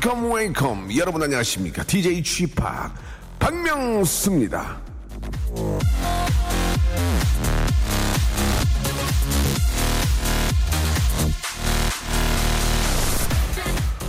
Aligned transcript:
Welcome, 0.00 0.32
welcome. 0.32 0.96
여러분 0.96 1.20
안녕하십니까? 1.24 1.82
DJ 1.82 2.22
p 2.22 2.46
박명수입니다. 3.40 4.78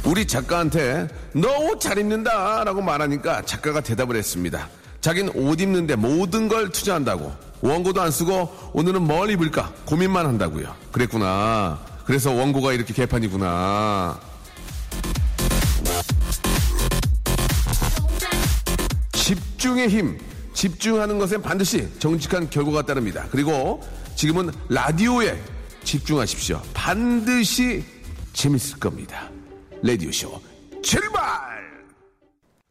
우리 0.06 0.26
작가한테 0.26 1.08
너 1.34 1.48
옷 1.66 1.80
잘 1.80 1.98
입는다 1.98 2.64
라고 2.64 2.82
말하니까 2.82 3.42
작가가 3.44 3.82
대답을 3.82 4.16
했습니다. 4.16 4.70
자긴 5.02 5.30
옷 5.34 5.60
입는데 5.60 5.96
모든 5.96 6.48
걸 6.48 6.70
투자한다고. 6.72 7.34
원고도 7.62 8.00
안 8.00 8.12
쓰고 8.12 8.72
오늘은 8.74 9.02
뭘 9.02 9.32
입을까 9.32 9.72
고민만 9.86 10.28
한다고요. 10.28 10.72
그랬구나. 10.92 11.80
그래서 12.06 12.32
원고가 12.32 12.74
이렇게 12.74 12.94
개판이구나. 12.94 14.29
집중의 19.60 19.90
힘. 19.90 20.18
집중하는 20.54 21.20
것엔 21.20 21.42
반드시 21.42 21.86
정직한 22.00 22.50
결과가 22.50 22.84
따릅니다. 22.84 23.28
그리고 23.30 23.82
지금은 24.16 24.52
라디오에 24.70 25.38
집중하십시오. 25.84 26.62
반드시 26.74 27.84
재밌을 28.32 28.80
겁니다. 28.80 29.30
라디오쇼 29.84 30.42
출발! 30.82 31.20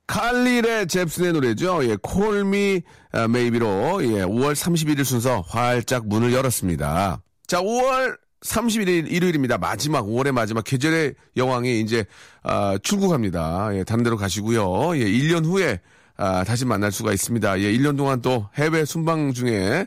칼릴의 0.06 0.86
잽슨의 0.89 1.34
노래죠. 1.34 1.84
예, 1.84 1.98
콜미 2.00 2.81
메이비로 3.28 4.05
예, 4.05 4.25
5월 4.25 4.55
31일 4.55 5.05
순서 5.05 5.42
활짝 5.42 6.09
문을 6.09 6.33
열었습니다. 6.33 7.20
자, 7.47 7.61
5월 7.61 8.16
31일 8.41 9.12
일요일입니다. 9.12 9.59
마지막 9.59 10.06
5월의 10.06 10.33
마지막 10.33 10.64
계절의 10.64 11.14
여왕이 11.36 11.81
이제 11.81 12.06
아, 12.42 12.78
출국합니다. 12.83 13.69
예, 13.75 13.84
다른 13.84 14.05
데로 14.05 14.16
가시고요. 14.16 14.97
예, 14.97 15.05
1년 15.05 15.44
후에 15.44 15.83
아, 16.19 16.43
다시 16.43 16.65
만날 16.65 16.91
수가 16.91 17.13
있습니다. 17.13 17.61
예, 17.61 17.73
1년 17.73 17.97
동안 17.97 18.21
또 18.21 18.49
해외 18.57 18.85
순방 18.85 19.33
중에 19.33 19.87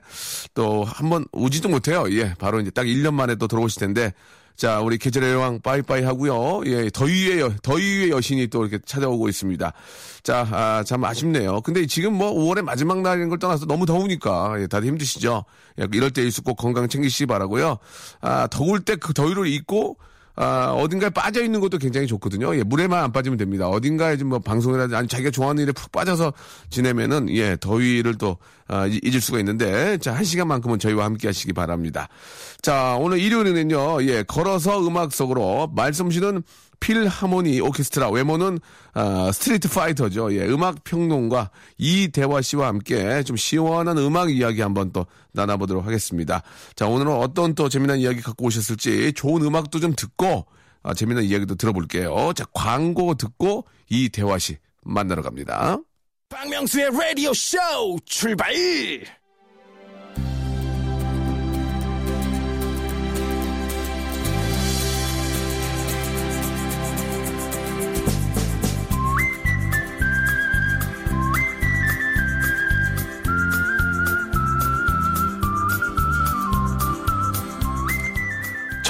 또 0.53 0.85
한번 0.85 1.25
오지도 1.33 1.67
못해요. 1.67 2.05
예, 2.11 2.33
바로 2.39 2.61
이제 2.61 2.71
딱 2.71 2.83
1년 2.85 3.13
만에 3.13 3.35
또 3.35 3.47
들어오실 3.47 3.81
텐데 3.81 4.13
자, 4.55 4.79
우리 4.79 4.97
계절의 4.97 5.33
여왕 5.33 5.59
빠이빠이 5.61 6.03
하고요. 6.03 6.61
예, 6.67 6.89
더위의 6.89 7.39
여, 7.39 7.49
더위의 7.63 8.11
여신이 8.11 8.47
또 8.47 8.65
이렇게 8.65 8.79
찾아오고 8.85 9.27
있습니다. 9.27 9.73
자, 10.23 10.47
아, 10.51 10.83
참 10.85 11.03
아쉽네요. 11.03 11.61
근데 11.61 11.85
지금 11.85 12.13
뭐 12.13 12.31
5월의 12.33 12.61
마지막 12.61 13.01
날인 13.01 13.27
걸 13.29 13.39
떠나서 13.39 13.65
너무 13.65 13.85
더우니까 13.85 14.61
예, 14.61 14.67
다들 14.67 14.87
힘드시죠. 14.87 15.43
예, 15.79 15.87
이럴 15.91 16.11
때일수 16.11 16.43
꼭 16.43 16.55
건강 16.55 16.87
챙기시기 16.87 17.25
바라고요. 17.25 17.77
아, 18.21 18.47
더울 18.47 18.81
때 18.81 18.95
그 18.95 19.13
더위를 19.13 19.47
잊고 19.47 19.97
아, 20.35 20.71
어딘가에 20.77 21.09
빠져 21.09 21.43
있는 21.43 21.59
것도 21.59 21.77
굉장히 21.77 22.07
좋거든요. 22.07 22.55
예, 22.57 22.63
물에만 22.63 23.03
안 23.03 23.11
빠지면 23.11 23.37
됩니다. 23.37 23.67
어딘가에 23.67 24.17
좀뭐 24.17 24.39
방송이라든지 24.39 24.95
아니 24.95 25.07
자기가 25.07 25.29
좋아하는 25.31 25.61
일에 25.63 25.71
푹 25.71 25.91
빠져서 25.91 26.33
지내면은 26.69 27.29
예, 27.35 27.57
더위를 27.59 28.17
또 28.17 28.37
아, 28.67 28.87
이- 28.87 28.99
잊을 29.03 29.19
수가 29.19 29.39
있는데 29.39 29.97
자, 29.97 30.13
한 30.15 30.23
시간만큼은 30.23 30.79
저희와 30.79 31.03
함께 31.05 31.27
하시기 31.27 31.51
바랍니다. 31.53 32.07
자, 32.61 32.95
오늘 32.99 33.19
일요일에는요. 33.19 34.03
예, 34.03 34.23
걸어서 34.23 34.85
음악 34.87 35.11
속으로 35.11 35.67
말씀하시는 35.75 36.43
필하모니 36.81 37.61
오케스트라 37.61 38.09
외모는 38.09 38.59
아, 38.93 39.31
Street 39.31 39.69
Fighter죠. 39.69 40.33
예, 40.33 40.45
음악 40.47 40.83
평론가 40.83 41.51
이대화 41.77 42.41
씨와 42.41 42.67
함께 42.67 43.23
좀 43.23 43.37
시원한 43.37 43.97
음악 43.99 44.29
이야기 44.29 44.59
한번 44.61 44.91
또 44.91 45.05
나눠보도록 45.31 45.85
하겠습니다. 45.85 46.43
자, 46.75 46.87
오늘은 46.87 47.13
어떤 47.13 47.55
또 47.55 47.69
재미난 47.69 47.99
이야기 47.99 48.21
갖고 48.21 48.45
오셨을지 48.45 49.13
좋은 49.13 49.41
음악도 49.43 49.79
좀 49.79 49.95
듣고 49.95 50.45
아, 50.83 50.93
재미난 50.93 51.23
이야기도 51.23 51.55
들어볼게요. 51.55 52.33
자, 52.35 52.43
광고 52.53 53.13
듣고 53.13 53.65
이대화 53.89 54.37
씨 54.39 54.57
만나러 54.83 55.21
갑니다. 55.21 55.77
박명수의 56.29 56.89
라디오 56.91 57.33
쇼 57.33 57.57
출발! 58.05 59.20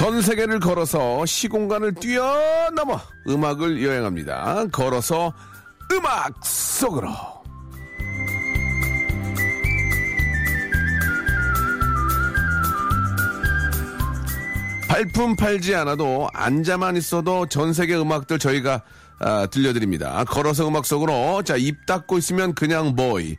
전 0.02 0.20
세계를 0.20 0.58
걸어서 0.58 1.24
시공간을 1.24 1.94
뛰어넘어 1.94 3.00
음악을 3.28 3.84
여행합니다. 3.84 4.66
걸어서 4.72 5.32
음악 5.92 6.44
속으로. 6.44 7.08
발품 14.88 15.36
팔지 15.36 15.72
않아도 15.76 16.28
앉아만 16.34 16.96
있어도 16.96 17.46
전 17.46 17.72
세계 17.72 17.96
음악들 17.96 18.40
저희가 18.40 18.82
아, 19.20 19.46
들려드립니다. 19.46 20.24
걸어서 20.24 20.66
음악 20.66 20.84
속으로 20.84 21.44
자 21.44 21.56
입 21.56 21.86
닫고 21.86 22.18
있으면 22.18 22.54
그냥 22.56 22.96
보이, 22.96 23.36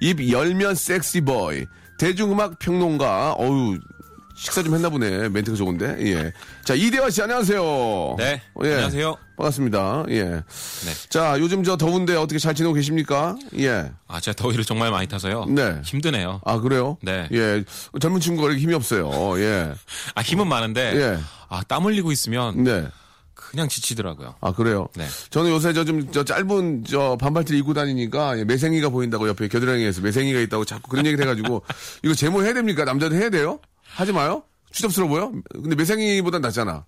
입 0.00 0.30
열면 0.30 0.76
섹시 0.76 1.22
보이, 1.22 1.66
대중음악 1.98 2.60
평론가 2.60 3.32
어우 3.32 3.78
식사 4.36 4.62
좀 4.62 4.74
했나 4.74 4.88
보네 4.88 5.28
멘트가 5.28 5.56
좋은데 5.56 5.96
예. 6.00 6.32
자 6.64 6.74
이대화 6.74 7.08
씨 7.08 7.22
안녕하세요. 7.22 8.16
네, 8.18 8.42
예. 8.64 8.70
안녕하세요. 8.72 9.16
반갑습니다. 9.36 10.04
예. 10.10 10.24
네. 10.24 10.42
자 11.08 11.36
요즘 11.38 11.62
저 11.62 11.76
더운데 11.76 12.16
어떻게 12.16 12.38
잘 12.38 12.54
지내고 12.54 12.74
계십니까? 12.74 13.36
예. 13.58 13.90
아, 14.08 14.18
제가 14.20 14.34
더위를 14.34 14.64
정말 14.64 14.90
많이 14.90 15.06
타서요. 15.06 15.44
네. 15.46 15.80
힘드네요. 15.84 16.40
아 16.44 16.58
그래요? 16.58 16.98
네. 17.02 17.28
예. 17.32 17.64
젊은 18.00 18.20
친구가 18.20 18.48
이렇게 18.48 18.62
힘이 18.62 18.74
없어요. 18.74 19.10
예. 19.40 19.72
아, 20.14 20.20
힘은 20.20 20.48
많은데, 20.48 20.92
예. 20.96 21.18
아, 21.48 21.62
땀 21.68 21.84
흘리고 21.84 22.10
있으면 22.10 22.64
네. 22.64 22.86
그냥 23.34 23.68
지치더라고요. 23.68 24.34
아 24.40 24.52
그래요? 24.52 24.88
네. 24.96 25.06
저는 25.30 25.50
요새 25.50 25.72
저 25.72 25.84
좀 25.84 26.10
저 26.10 26.24
짧은 26.24 26.84
저 26.88 27.16
반팔티를 27.20 27.58
입고 27.60 27.72
다니니까 27.74 28.36
예, 28.38 28.44
매생이가 28.44 28.88
보인다고 28.88 29.28
옆에 29.28 29.46
겨드랑이에서 29.48 30.00
매생이가 30.02 30.40
있다고 30.40 30.64
자꾸 30.64 30.90
그런 30.90 31.06
얘기를 31.06 31.24
해가지고 31.24 31.62
이거 32.02 32.14
제모 32.14 32.42
해야 32.42 32.52
됩니까? 32.52 32.84
남자도 32.84 33.14
해야 33.14 33.30
돼요? 33.30 33.60
하지 33.94 34.12
마요? 34.12 34.42
추접스러워 34.72 35.08
보여? 35.08 35.32
근데 35.52 35.76
매생이보단 35.76 36.40
낫잖아. 36.40 36.84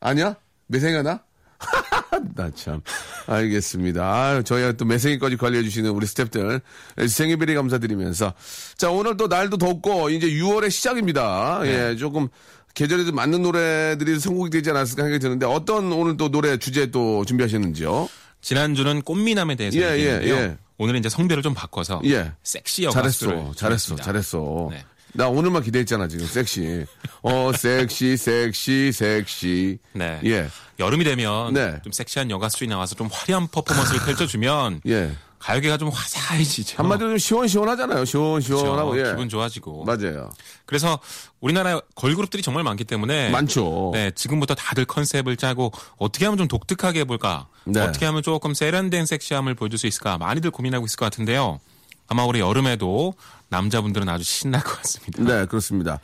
아니야? 0.00 0.36
매생이가 0.66 1.02
나? 1.02 1.22
나 2.34 2.50
참. 2.54 2.82
알겠습니다. 3.26 4.04
아, 4.04 4.42
저희가 4.42 4.72
또 4.72 4.84
매생이까지 4.84 5.36
관리해주시는 5.36 5.90
우리 5.90 6.06
스탭들. 6.06 6.60
생일베리 7.08 7.54
감사드리면서. 7.54 8.34
자, 8.76 8.90
오늘 8.90 9.16
또 9.16 9.26
날도 9.26 9.56
덥고, 9.56 10.10
이제 10.10 10.28
6월의 10.28 10.70
시작입니다. 10.70 11.62
예, 11.64 11.96
조금, 11.96 12.28
계절에 12.74 13.04
좀 13.04 13.14
맞는 13.14 13.40
노래들이 13.42 14.20
선곡이 14.20 14.50
되지 14.50 14.70
않았을까 14.70 15.02
생각이 15.04 15.20
드는데, 15.20 15.46
어떤 15.46 15.90
오늘 15.92 16.18
또 16.18 16.30
노래 16.30 16.58
주제 16.58 16.90
또 16.90 17.24
준비하셨는지요? 17.24 18.08
지난주는 18.42 19.00
꽃미남에 19.00 19.54
대해서 19.56 19.78
예, 19.78 19.92
얘기했는데요. 19.92 20.34
예, 20.34 20.38
예. 20.40 20.58
오늘은 20.76 21.00
이제 21.00 21.08
성별을 21.08 21.42
좀 21.42 21.54
바꿔서 21.54 22.02
예. 22.04 22.32
섹시 22.42 22.82
여가수를 22.84 23.36
잘했어, 23.36 23.54
잘했어. 23.54 23.96
잘했어. 23.96 24.68
네. 24.70 24.84
나 25.16 25.28
오늘만 25.28 25.62
기대했잖아, 25.62 26.08
지금, 26.08 26.26
섹시. 26.26 26.84
어, 27.22 27.52
섹시, 27.56 28.16
섹시, 28.16 28.90
섹시. 28.92 29.78
네. 29.92 30.20
예, 30.24 30.48
여름이 30.80 31.04
되면 31.04 31.54
네. 31.54 31.80
좀 31.84 31.92
섹시한 31.92 32.30
여가수들이 32.30 32.68
나와서 32.68 32.96
좀 32.96 33.08
화려한 33.10 33.46
퍼포먼스를 33.48 34.00
펼쳐주면 34.00 34.80
예. 34.88 35.12
가요계가 35.38 35.76
좀 35.76 35.90
화사해지죠. 35.90 36.78
한마디로 36.78 37.10
좀 37.10 37.18
시원시원하잖아요. 37.18 38.04
시원시원하고, 38.06 38.90
그렇죠. 38.90 39.08
예. 39.08 39.12
기분 39.12 39.28
좋아지고. 39.28 39.84
맞아요. 39.84 40.30
그래서 40.66 40.98
우리나라 41.40 41.80
걸그룹들이 41.94 42.42
정말 42.42 42.64
많기 42.64 42.82
때문에 42.82 43.28
많죠. 43.30 43.90
네, 43.92 44.10
지금부터 44.10 44.54
다들 44.54 44.84
컨셉을 44.84 45.36
짜고 45.36 45.70
어떻게 45.98 46.24
하면 46.24 46.38
좀 46.38 46.48
독특하게 46.48 47.00
해볼까? 47.00 47.46
네. 47.66 47.80
어떻게 47.80 48.06
하면 48.06 48.22
조금 48.22 48.52
세련된 48.52 49.06
섹시함을 49.06 49.54
보여줄 49.54 49.78
수 49.78 49.86
있을까? 49.86 50.18
많이들 50.18 50.50
고민하고 50.50 50.86
있을 50.86 50.96
것 50.96 51.04
같은데요. 51.04 51.60
아마 52.06 52.22
올해 52.24 52.40
여름에도 52.40 53.14
남자분들은 53.48 54.08
아주 54.08 54.24
신날 54.24 54.62
것 54.62 54.76
같습니다. 54.78 55.22
네, 55.22 55.46
그렇습니다. 55.46 56.00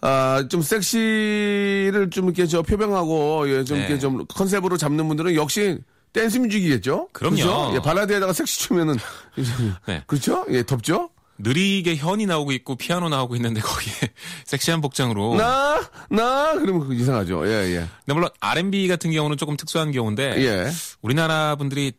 아, 0.00 0.44
좀 0.48 0.62
섹시를 0.62 2.10
좀 2.10 2.26
이렇게 2.26 2.46
저 2.46 2.62
표명하고, 2.62 3.48
예, 3.48 3.64
좀 3.64 3.78
네. 3.78 3.84
이렇게 3.84 3.98
좀 3.98 4.24
컨셉으로 4.26 4.76
잡는 4.76 5.08
분들은 5.08 5.34
역시 5.34 5.78
댄스 6.12 6.38
뮤직이겠죠? 6.38 7.08
그럼요. 7.12 7.36
그렇죠? 7.36 7.72
예, 7.74 7.80
발라드에다가 7.80 8.32
섹시 8.32 8.60
추면은. 8.60 8.96
네. 9.86 10.02
그렇죠? 10.06 10.46
예, 10.50 10.62
덥죠? 10.62 11.10
느리게 11.38 11.96
현이 11.96 12.24
나오고 12.26 12.52
있고 12.52 12.76
피아노 12.76 13.08
나오고 13.10 13.36
있는데 13.36 13.60
거기에 13.60 13.92
섹시한 14.46 14.80
복장으로. 14.80 15.36
나, 15.36 15.80
나, 16.08 16.54
그러면 16.54 16.88
그 16.88 16.94
이상하죠. 16.94 17.46
예, 17.46 17.74
예. 17.74 17.78
근데 18.04 18.14
물론 18.14 18.30
R&B 18.40 18.88
같은 18.88 19.10
경우는 19.10 19.36
조금 19.36 19.56
특수한 19.56 19.92
경우인데 19.92 20.36
예. 20.38 20.70
우리나라 21.02 21.56
분들이 21.56 21.92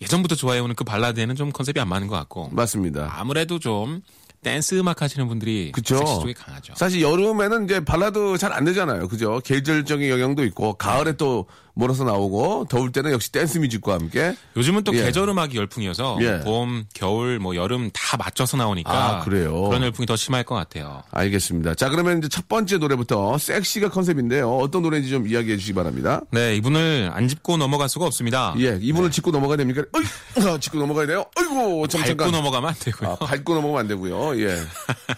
예전부터 0.00 0.34
좋아해오는 0.34 0.74
그 0.74 0.84
발라드에는 0.84 1.36
좀 1.36 1.50
컨셉이 1.52 1.80
안 1.80 1.88
맞는 1.88 2.08
것 2.08 2.16
같고 2.16 2.50
맞습니다. 2.52 3.14
아무래도 3.16 3.58
좀 3.58 4.02
댄스 4.42 4.78
음악 4.78 5.02
하시는 5.02 5.26
분들이 5.26 5.72
그쵸. 5.72 5.96
섹시 5.96 6.20
쪽이 6.20 6.34
강하죠. 6.34 6.74
사실 6.76 7.02
여름에는 7.02 7.64
이제 7.64 7.84
발라드 7.84 8.38
잘 8.38 8.52
안 8.52 8.64
되잖아요. 8.64 9.08
그죠? 9.08 9.40
계절적인 9.44 10.08
영향도 10.08 10.44
있고, 10.44 10.74
가을에 10.74 11.16
또 11.16 11.46
몰아서 11.78 12.04
나오고, 12.04 12.66
더울 12.70 12.90
때는 12.90 13.12
역시 13.12 13.30
댄스 13.30 13.58
뮤직과 13.58 13.92
함께. 13.92 14.34
요즘은 14.56 14.82
또 14.84 14.94
예. 14.94 15.02
계절 15.04 15.28
음악이 15.28 15.58
열풍이어서 15.58 16.18
예. 16.22 16.40
봄, 16.40 16.86
겨울, 16.94 17.38
뭐 17.38 17.54
여름 17.54 17.90
다 17.92 18.16
맞춰서 18.16 18.56
나오니까 18.56 18.90
아, 18.90 19.20
그래요? 19.20 19.64
그런 19.68 19.82
열풍이 19.82 20.06
더 20.06 20.16
심할 20.16 20.42
것 20.42 20.54
같아요. 20.54 21.02
알겠습니다. 21.10 21.74
자, 21.74 21.90
그러면 21.90 22.18
이제 22.18 22.28
첫 22.28 22.48
번째 22.48 22.78
노래부터 22.78 23.36
섹시가 23.36 23.90
컨셉인데요. 23.90 24.56
어떤 24.56 24.82
노래인지 24.82 25.10
좀 25.10 25.28
이야기해 25.28 25.58
주시기 25.58 25.74
바랍니다. 25.74 26.22
네, 26.30 26.56
이분을 26.56 27.10
안 27.12 27.28
짚고 27.28 27.58
넘어갈 27.58 27.90
수가 27.90 28.06
없습니다. 28.06 28.54
예, 28.58 28.78
이분을 28.80 29.10
짚고 29.10 29.30
넘어가야 29.30 29.58
됩니까? 29.58 29.82
어이, 29.92 30.46
아, 30.46 30.58
짚고 30.58 30.78
넘어가야 30.78 31.06
돼요? 31.06 31.26
어이구, 31.36 31.88
참, 31.88 32.00
밟고 32.00 32.16
잠깐. 32.16 32.32
넘어가면 32.32 32.70
안 32.70 32.74
되고요. 32.80 33.10
아, 33.20 33.26
밟고 33.26 33.54
넘어가면 33.54 33.80
안 33.80 33.88
되고요. 33.88 34.40
예. 34.40 34.56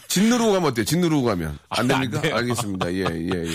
짓누르고 0.09 0.53
가면 0.53 0.71
어때요? 0.73 0.85
짓누르고 0.85 1.23
가면. 1.23 1.59
안 1.69 1.91
아, 1.91 1.95
안 1.95 2.11
됩니까? 2.11 2.37
알겠습니다. 2.37 2.93
예, 2.95 3.05
예, 3.05 3.31
예. 3.45 3.51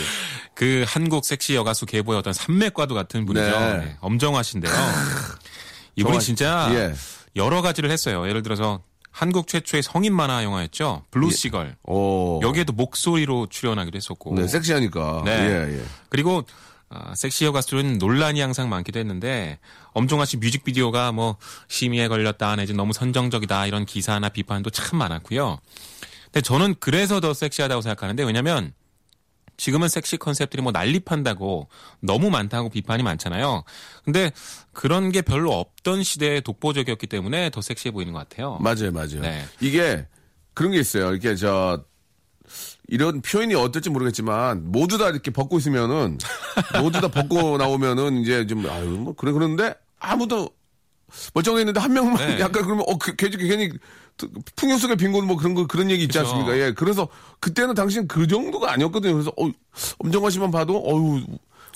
그 0.56 0.86
한국 0.88 1.26
섹시 1.26 1.56
여가수 1.56 1.86
계보의 1.86 2.20
어떤 2.20 2.34
산맥과도 2.34 2.94
같은 2.94 3.26
분이죠. 3.26 3.60
네. 3.60 3.78
네, 3.78 3.98
엄정화 4.02 4.44
씨인데요. 4.44 4.72
이분이 5.96 6.20
진짜 6.20 6.70
예. 6.74 6.94
여러 7.36 7.62
가지를 7.62 7.90
했어요. 7.92 8.28
예를 8.28 8.44
들어서 8.44 8.82
한국 9.12 9.48
최초의 9.48 9.84
성인 9.84 10.14
만화 10.16 10.44
영화였죠. 10.44 11.06
블루시걸. 11.12 11.78
오. 11.84 12.40
여기에도 12.42 12.74
목소리로 12.74 13.48
출연하기도 13.48 13.96
했었고. 13.96 14.36
네, 14.36 14.48
섹시하니까. 14.48 15.22
네. 15.24 15.32
예, 15.32 15.78
예. 15.80 15.84
그리고 16.10 16.44
아, 16.90 17.14
섹시 17.16 17.46
여 17.46 17.52
가수는 17.52 17.98
논란이 17.98 18.40
항상 18.40 18.70
많기도 18.70 19.00
했는데 19.00 19.60
엄정화 19.94 20.26
씨 20.26 20.38
뮤직비디오가 20.38 21.12
뭐 21.12 21.38
심의에 21.68 22.08
걸렸다 22.08 22.56
내지 22.56 22.74
너무 22.74 22.94
선정적이다 22.94 23.66
이런 23.66 23.86
기사나 23.86 24.30
비판도 24.30 24.70
참 24.70 25.00
많았고요. 25.00 25.60
근데 26.26 26.42
저는 26.42 26.76
그래서 26.80 27.20
더 27.20 27.34
섹시하다고 27.34 27.82
생각하는데 27.82 28.24
왜냐면 28.24 28.74
지금은 29.58 29.88
섹시 29.88 30.18
컨셉들이 30.18 30.62
뭐 30.62 30.72
난립한다고 30.72 31.70
너무 32.00 32.30
많다고 32.30 32.70
비판이 32.70 33.04
많잖아요. 33.04 33.64
근데 34.04 34.32
그런 34.72 35.12
게 35.12 35.22
별로 35.22 35.54
없던 35.54 36.04
시대에 36.04 36.42
독보적이었기 36.42 37.08
때문에 37.08 37.50
더 37.50 37.62
섹시해 37.62 37.92
보이는 37.92 38.14
것 38.14 38.20
같아요. 38.20 38.58
맞아요, 38.62 38.92
맞아요. 38.92 39.22
네. 39.22 39.44
이게 39.60 40.08
그런 40.54 40.72
게 40.72 40.80
있어요. 40.80 41.12
이렇게 41.12 41.36
저 41.36 41.84
이런 42.88 43.22
표현이 43.22 43.56
어떨지 43.56 43.90
모르겠지만 43.90 44.72
모두 44.72 44.98
다 44.98 45.10
이렇게 45.10 45.32
벗고 45.32 45.58
있으면은 45.58 46.18
모두 46.82 47.00
다 47.00 47.08
벗고 47.08 47.58
나오면은 47.58 48.18
이제 48.22 48.46
좀 48.46 48.66
아유 48.70 48.90
뭐 48.90 49.14
그래 49.16 49.32
그런데 49.32 49.74
아무도 50.00 50.50
멀쩡해 51.34 51.62
있는데 51.62 51.80
한 51.80 51.94
명만 51.94 52.18
네. 52.18 52.40
약간 52.42 52.64
그러면 52.64 52.86
어 52.88 52.98
그, 52.98 53.16
괜히 53.16 53.38
괜히 53.38 53.70
풍요 54.56 54.78
속의 54.78 54.98
빈곤 54.98 55.26
뭐 55.26 55.38
그런 55.38 55.54
거 55.54 55.66
그런 55.68 55.90
얘기 55.90 56.04
있지 56.04 56.18
그죠. 56.20 56.30
않습니까? 56.30 56.58
예. 56.58 56.72
그래서 56.72 57.08
그때는 57.40 57.74
당신 57.76 58.08
그 58.08 58.28
정도가 58.28 58.72
아니었거든요. 58.72 59.14
그래서 59.14 59.32
어 59.38 59.50
엄정화 60.00 60.30
씨만 60.30 60.52
봐도 60.52 60.78
어유 60.86 61.26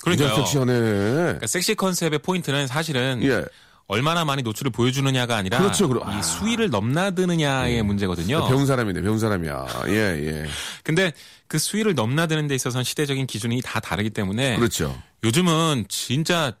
그러니까요. 0.02 0.36
섹시하네. 0.36 0.72
그러니까 0.72 1.46
섹시 1.46 1.74
컨셉의 1.74 2.20
포인트는 2.20 2.66
사실은 2.66 3.20
예. 3.24 3.44
얼마나 3.88 4.24
많이 4.26 4.42
노출을 4.42 4.70
보여주느냐가 4.70 5.36
아니라 5.36 5.58
그렇죠, 5.58 5.88
그럼. 5.88 6.10
이 6.12 6.16
아. 6.16 6.22
수위를 6.22 6.68
넘나드느냐의 6.68 7.82
문제거든요. 7.82 8.46
배운 8.46 8.66
사람이네, 8.66 9.00
배운 9.00 9.18
사람이야. 9.18 9.66
예, 9.88 9.92
예. 9.94 10.46
근데 10.84 11.12
그 11.46 11.58
수위를 11.58 11.94
넘나드는 11.94 12.48
데 12.48 12.54
있어서는 12.54 12.84
시대적인 12.84 13.26
기준이 13.26 13.62
다 13.64 13.80
다르기 13.80 14.10
때문에 14.10 14.56
그렇죠. 14.56 14.94
요즘은 15.24 15.86
진짜 15.88 16.54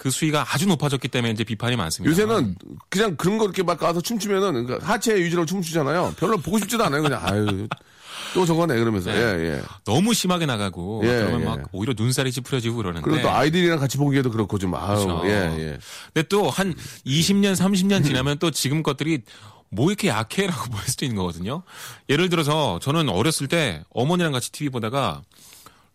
그 0.00 0.08
수위가 0.08 0.46
아주 0.48 0.66
높아졌기 0.66 1.08
때문에 1.08 1.30
이제 1.34 1.44
비판이 1.44 1.76
많습니다. 1.76 2.10
요새는 2.10 2.56
그냥 2.88 3.16
그런 3.16 3.36
거 3.36 3.44
이렇게 3.44 3.62
막 3.62 3.78
가서 3.78 4.00
춤추면은 4.00 4.64
그러니까 4.64 4.90
하체 4.90 5.12
유지로 5.12 5.44
춤추잖아요. 5.44 6.14
별로 6.18 6.38
보고 6.38 6.58
싶지도 6.58 6.82
않아요. 6.84 7.02
그냥 7.02 7.20
아유 7.22 7.68
또 8.32 8.46
저거네 8.46 8.78
그러면서 8.78 9.12
네. 9.12 9.18
예 9.18 9.56
예. 9.56 9.62
너무 9.84 10.14
심하게 10.14 10.46
나가고 10.46 11.02
예, 11.04 11.08
그러면 11.08 11.40
예. 11.42 11.44
막 11.44 11.68
오히려 11.72 11.92
눈살이 11.94 12.32
찌푸려지고 12.32 12.76
그러는데 12.76 13.04
그리고 13.04 13.20
또 13.20 13.30
아이들이랑 13.30 13.78
같이 13.78 13.98
보기에도 13.98 14.30
그렇고 14.30 14.56
좀 14.56 14.74
아유 14.74 15.04
그렇죠. 15.04 15.22
예 15.26 15.30
예. 15.58 15.78
근데 16.14 16.26
또 16.28 16.48
한 16.48 16.74
20년, 17.04 17.54
30년 17.54 18.02
지나면 18.02 18.38
또 18.38 18.50
지금 18.50 18.82
것들이 18.82 19.20
뭐 19.68 19.88
이렇게 19.90 20.08
약해라고 20.08 20.70
보일 20.72 20.82
수도 20.86 21.04
있는 21.04 21.16
거거든요. 21.18 21.62
예를 22.08 22.30
들어서 22.30 22.78
저는 22.80 23.10
어렸을 23.10 23.48
때 23.48 23.84
어머니랑 23.90 24.32
같이 24.32 24.50
TV 24.50 24.70
보다가 24.70 25.20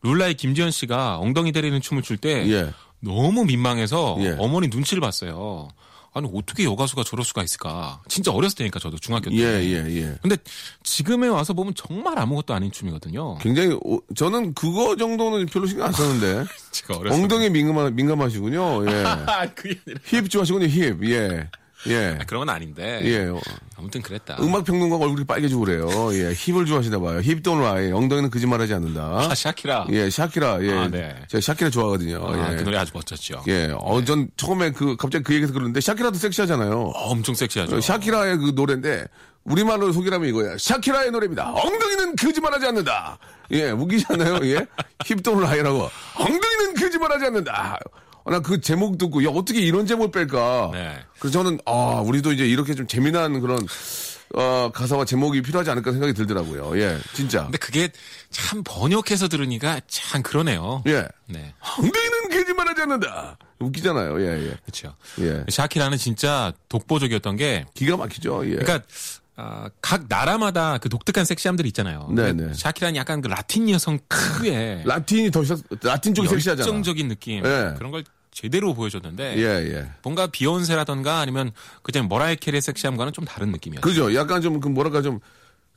룰라의 0.04 0.36
김지현 0.36 0.70
씨가 0.70 1.18
엉덩이 1.18 1.52
때리는 1.52 1.82
춤을 1.82 2.04
출때 2.04 2.48
예. 2.52 2.72
너무 3.06 3.46
민망해서 3.46 4.18
예. 4.20 4.36
어머니 4.40 4.68
눈치를 4.68 5.00
봤어요. 5.02 5.70
아니 6.18 6.30
어떻게 6.34 6.64
여가수가 6.64 7.04
저럴 7.04 7.26
수가 7.26 7.44
있을까? 7.44 8.02
진짜 8.08 8.32
어렸을 8.32 8.56
때니까 8.58 8.80
저도 8.80 8.98
중학교 8.98 9.30
때. 9.30 9.36
예, 9.36 9.44
예, 9.66 9.86
예. 10.02 10.16
근데 10.22 10.38
지금에 10.82 11.28
와서 11.28 11.54
보면 11.54 11.74
정말 11.76 12.18
아무것도 12.18 12.54
아닌 12.54 12.72
춤이거든요. 12.72 13.38
굉장히 13.40 13.78
오- 13.84 14.00
저는 14.16 14.54
그거 14.54 14.96
정도는 14.96 15.46
별로 15.48 15.68
신경 15.68 15.88
안 15.88 15.92
썼는데 15.92 16.46
제가 16.72 16.98
어렸을 17.00 17.22
엉덩이 17.22 17.50
민감하 17.50 17.90
민감하시군요. 17.90 18.90
예. 18.90 19.04
아, 19.28 19.46
그게 19.54 19.78
아니라 19.86 20.00
힙 20.06 20.30
좋아하시군요. 20.30 20.68
힙. 20.68 21.04
예. 21.12 21.50
예. 21.88 22.18
아, 22.20 22.24
그런 22.26 22.46
건 22.46 22.50
아닌데. 22.56 23.02
예. 23.04 23.32
아무튼 23.78 24.02
그랬다. 24.02 24.38
음악 24.40 24.64
평론가 24.66 24.98
얼굴이 24.98 25.26
빨개지고 25.26 25.62
그래요. 25.66 25.88
예. 26.14 26.34
힙을 26.34 26.66
좋아하시나 26.66 27.00
봐요. 27.00 27.20
힙 27.22 27.42
don't 27.44 27.62
lie. 27.62 27.92
엉덩이는 27.92 28.30
거짓말하지 28.30 28.74
않는다. 28.74 29.02
아, 29.30 29.36
샤키라. 29.36 29.88
예, 29.92 30.10
샤키라. 30.10 30.64
예. 30.64 30.72
아, 30.74 30.88
네. 30.88 31.16
제가 31.28 31.42
샤키라 31.42 31.70
좋아하거든요. 31.70 32.26
아, 32.28 32.54
예. 32.54 32.56
그 32.58 32.64
노래 32.64 32.78
아주 32.78 32.92
멋졌죠. 32.94 33.44
예. 33.48 33.72
어, 33.78 34.04
전 34.04 34.30
처음에 34.38 34.72
그 34.72 34.96
갑자기 34.96 35.24
그 35.24 35.34
얘기해서 35.34 35.54
그러는데 35.54 35.82
샤키라도 35.82 36.18
섹시하잖아요. 36.18 36.72
어, 36.80 37.10
엄청 37.12 37.36
섹시하죠. 37.36 37.80
샤키라의 37.82 38.38
그 38.38 38.52
노래인데 38.56 39.06
우리말로 39.44 39.92
소개하면 39.92 40.28
이거야. 40.30 40.56
샤키라의 40.58 41.12
노래입니다. 41.12 41.52
엉덩이는 41.54 42.16
거짓말하지 42.16 42.66
않는다. 42.66 43.20
예, 43.52 43.70
웃기지 43.70 44.06
않나요? 44.10 44.40
예. 44.44 44.66
힙돈을 45.06 45.48
하이라고. 45.48 45.90
엉덩이는 46.18 46.74
거짓말하지 46.74 47.26
않는다. 47.26 47.78
어, 48.26 48.32
나그 48.32 48.60
제목 48.60 48.98
듣고 48.98 49.24
야 49.24 49.30
어떻게 49.30 49.60
이런 49.62 49.86
제목을 49.86 50.12
뺄까? 50.12 50.72
네. 50.74 50.98
그래서 51.20 51.40
저는 51.44 51.60
아 51.66 52.02
우리도 52.06 52.34
이제 52.34 52.46
이렇게 52.46 52.74
좀 52.74 52.88
재미난 52.88 53.40
그런 53.40 53.60
어, 54.34 54.72
가사와 54.74 55.06
제목이 55.06 55.42
필요하지 55.44 55.70
않을까 55.70 55.92
생각이 55.92 56.14
들더라고요. 56.14 56.78
예, 56.82 56.98
진짜. 57.14 57.44
근데 57.44 57.58
그게 57.60 57.90
참 58.32 58.64
번역해서 58.66 59.28
들으니까 59.28 59.80
참 59.88 60.24
그러네요. 60.24 60.82
예. 60.88 61.08
네. 61.28 61.54
엉덩이는 61.78 62.30
거짓말 62.32 62.68
하지 62.68 62.82
않는다. 62.82 63.38
웃기잖아요. 63.60 64.20
예, 64.22 64.48
예. 64.48 64.58
그렇죠. 64.66 64.96
예. 65.22 65.46
샤키라는 65.48 65.98
진짜 66.00 66.52
독보적이었던 66.68 67.38
게 67.38 67.66
기가 67.76 67.96
막히죠. 67.96 68.46
예. 68.48 68.56
그러니까 68.56 68.82
아, 69.38 69.70
각 69.82 70.06
나라마다 70.08 70.78
그 70.80 70.88
독특한 70.90 71.26
섹시함들이 71.26 71.68
있잖아요. 71.70 72.08
네, 72.10 72.22
그러니까 72.24 72.48
네. 72.48 72.54
샤키라는 72.54 72.96
약간 72.96 73.22
그 73.22 73.28
라틴 73.28 73.70
여성 73.70 74.00
특유의 74.10 74.84
라틴이 74.86 75.30
더 75.32 75.44
섹- 75.44 75.60
라틴 75.84 76.14
쪽이 76.14 76.28
섹시하잖아. 76.30 76.66
열정적인 76.66 77.08
느낌 77.10 77.46
예. 77.46 77.74
그런 77.78 77.92
걸 77.92 78.04
제대로 78.36 78.74
보여줬는데 78.74 79.38
예, 79.38 79.44
예. 79.74 79.88
뭔가 80.04 80.28
비욘세라던가 80.28 81.20
아니면 81.20 81.52
그냥 81.82 82.10
머라이 82.10 82.36
캐리의 82.36 82.62
섹시함과는 82.62 83.14
좀 83.14 83.24
다른 83.24 83.50
느낌이었죠. 83.54 83.82
그죠? 83.88 84.14
약간 84.14 84.42
좀, 84.42 84.60
그 84.60 84.68
뭐랄까 84.68 85.02
좀, 85.02 85.22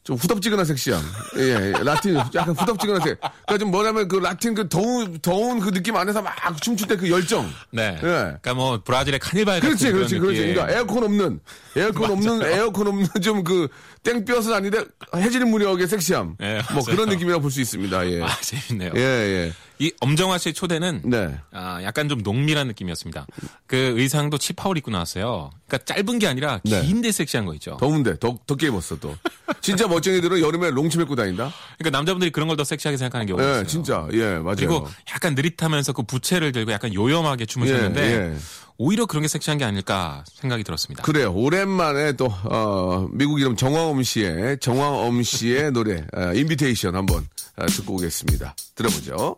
좀 0.02 0.16
후덥지근한 0.16 0.66
섹시함. 0.66 1.00
예, 1.38 1.42
예. 1.42 1.72
라틴, 1.84 2.16
약간 2.16 2.56
후덥지근한 2.56 3.00
섹. 3.02 3.20
그러니까 3.20 3.58
좀 3.58 3.70
뭐냐면 3.70 4.08
그 4.08 4.16
라틴 4.16 4.54
그 4.54 4.68
더운, 4.68 5.20
더운 5.20 5.60
그 5.60 5.70
느낌 5.70 5.94
안에서 5.94 6.20
막 6.20 6.34
춤출 6.60 6.88
때 6.88 6.96
그 6.96 7.08
열정. 7.08 7.48
네. 7.70 7.94
예. 7.94 8.00
그러니까 8.00 8.54
뭐 8.54 8.82
브라질의 8.82 9.20
카니발 9.20 9.60
그렇지, 9.60 9.92
그렇지, 9.92 10.18
그런 10.18 10.34
그렇지. 10.34 10.40
느낌. 10.40 10.54
그러니까 10.54 10.76
에어컨 10.76 11.04
없는, 11.04 11.40
에어컨 11.76 12.10
없는, 12.10 12.42
에어컨 12.42 12.86
없는 12.88 13.08
좀 13.22 13.44
그 13.44 13.68
땡볕은 14.12 14.52
아닌데 14.54 14.84
해질 15.14 15.44
무렵의 15.44 15.86
섹시함. 15.86 16.36
예, 16.40 16.62
뭐. 16.72 16.82
그런 16.84 17.08
느낌이라고 17.08 17.42
볼 17.42 17.50
수 17.50 17.60
있습니다. 17.60 18.10
예. 18.10 18.22
아 18.22 18.28
재밌네요. 18.40 18.92
예, 18.96 19.00
예. 19.00 19.52
이 19.80 19.92
엄정화 20.00 20.38
씨의 20.38 20.54
초대는 20.54 21.02
네. 21.04 21.36
아, 21.52 21.80
약간 21.84 22.08
좀 22.08 22.22
농밀한 22.22 22.66
느낌이었습니다. 22.68 23.26
그 23.66 23.76
의상도 23.96 24.36
치파올 24.38 24.76
입고 24.78 24.90
나왔어요. 24.90 25.50
그러니까 25.68 25.94
짧은 25.94 26.18
게 26.18 26.26
아니라 26.26 26.60
네. 26.64 26.82
긴데 26.82 27.12
섹시한 27.12 27.46
거 27.46 27.54
있죠. 27.54 27.76
더운데, 27.78 28.18
더, 28.18 28.36
덥게 28.46 28.66
입었어, 28.68 28.98
또. 28.98 29.16
진짜 29.60 29.86
멋쟁이들은 29.86 30.40
여름에 30.40 30.70
롱치 30.70 30.98
입고 31.00 31.14
다닌다? 31.14 31.52
그러니까 31.78 31.96
남자분들이 31.98 32.30
그런 32.32 32.48
걸 32.48 32.56
더 32.56 32.64
섹시하게 32.64 32.96
생각하는 32.96 33.26
경우가 33.26 33.44
예, 33.46 33.50
있어요. 33.52 33.66
진짜. 33.66 34.08
예, 34.14 34.38
맞아요. 34.38 34.56
그리고 34.56 34.88
약간 35.12 35.34
느릿하면서 35.36 35.92
그 35.92 36.02
부채를 36.02 36.50
들고 36.50 36.72
약간 36.72 36.92
요염하게 36.92 37.46
춤을 37.46 37.68
예, 37.68 37.72
췄는데 37.72 38.02
예. 38.34 38.36
오히려 38.80 39.06
그런 39.06 39.22
게 39.22 39.28
섹시한 39.28 39.58
게 39.58 39.64
아닐까 39.64 40.22
생각이 40.34 40.62
들었습니다. 40.62 41.02
그래요. 41.02 41.32
오랜만에 41.34 42.12
또, 42.12 42.26
어, 42.26 43.08
미국 43.10 43.40
이름 43.40 43.56
정화엄 43.56 44.04
씨의, 44.04 44.58
정화엄 44.60 45.24
씨의 45.24 45.72
노래, 45.74 46.06
어, 46.16 46.32
Invitation 46.32 46.94
한번 46.94 47.26
어, 47.56 47.66
듣고 47.66 47.94
오겠습니다. 47.94 48.54
들어보죠. 48.76 49.36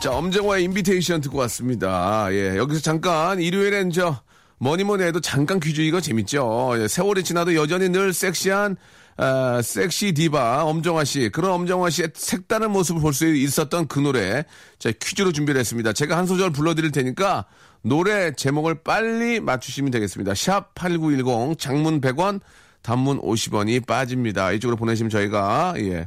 자, 0.00 0.12
엄정화의 0.12 0.62
Invitation 0.62 1.20
듣고 1.20 1.38
왔습니다. 1.38 2.28
예, 2.30 2.56
여기서 2.56 2.80
잠깐 2.80 3.40
일요일엔 3.40 3.90
저 3.90 4.22
뭐니 4.60 4.84
뭐니 4.84 5.02
해도 5.02 5.20
잠깐 5.20 5.58
퀴즈 5.58 5.80
이거 5.80 6.00
재밌죠. 6.00 6.74
예, 6.78 6.86
세월이 6.86 7.24
지나도 7.24 7.56
여전히 7.56 7.88
늘 7.88 8.12
섹시한 8.12 8.76
아, 9.20 9.60
섹시 9.62 10.12
디바 10.12 10.62
엄정화 10.64 11.02
씨 11.04 11.28
그런 11.28 11.50
엄정화 11.50 11.90
씨의 11.90 12.10
색다른 12.14 12.70
모습을 12.70 13.02
볼 13.02 13.12
수 13.12 13.26
있었던 13.26 13.88
그 13.88 13.98
노래 13.98 14.44
자 14.78 14.92
퀴즈로 14.92 15.32
준비를 15.32 15.58
했습니다. 15.58 15.92
제가 15.92 16.16
한 16.16 16.24
소절 16.26 16.52
불러드릴 16.52 16.92
테니까 16.92 17.46
노래 17.82 18.32
제목을 18.32 18.82
빨리 18.84 19.40
맞추시면 19.40 19.90
되겠습니다. 19.90 20.34
샵 20.36 20.72
#8910 20.74 21.58
장문 21.58 22.00
100원, 22.00 22.40
단문 22.82 23.20
50원이 23.20 23.84
빠집니다. 23.86 24.52
이쪽으로 24.52 24.76
보내시면 24.76 25.10
저희가 25.10 25.74
예. 25.78 26.06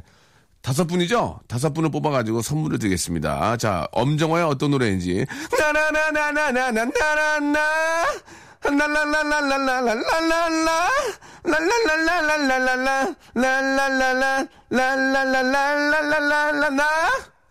다섯 0.62 0.86
분이죠? 0.86 1.40
다섯 1.48 1.74
분을 1.74 1.90
뽑아가지고 1.90 2.40
선물을 2.40 2.78
드리겠습니다. 2.78 3.56
자, 3.56 3.88
엄정화의 3.92 4.44
어떤 4.46 4.70
노래인지. 4.70 5.26
나나나나나나나나나. 5.58 7.60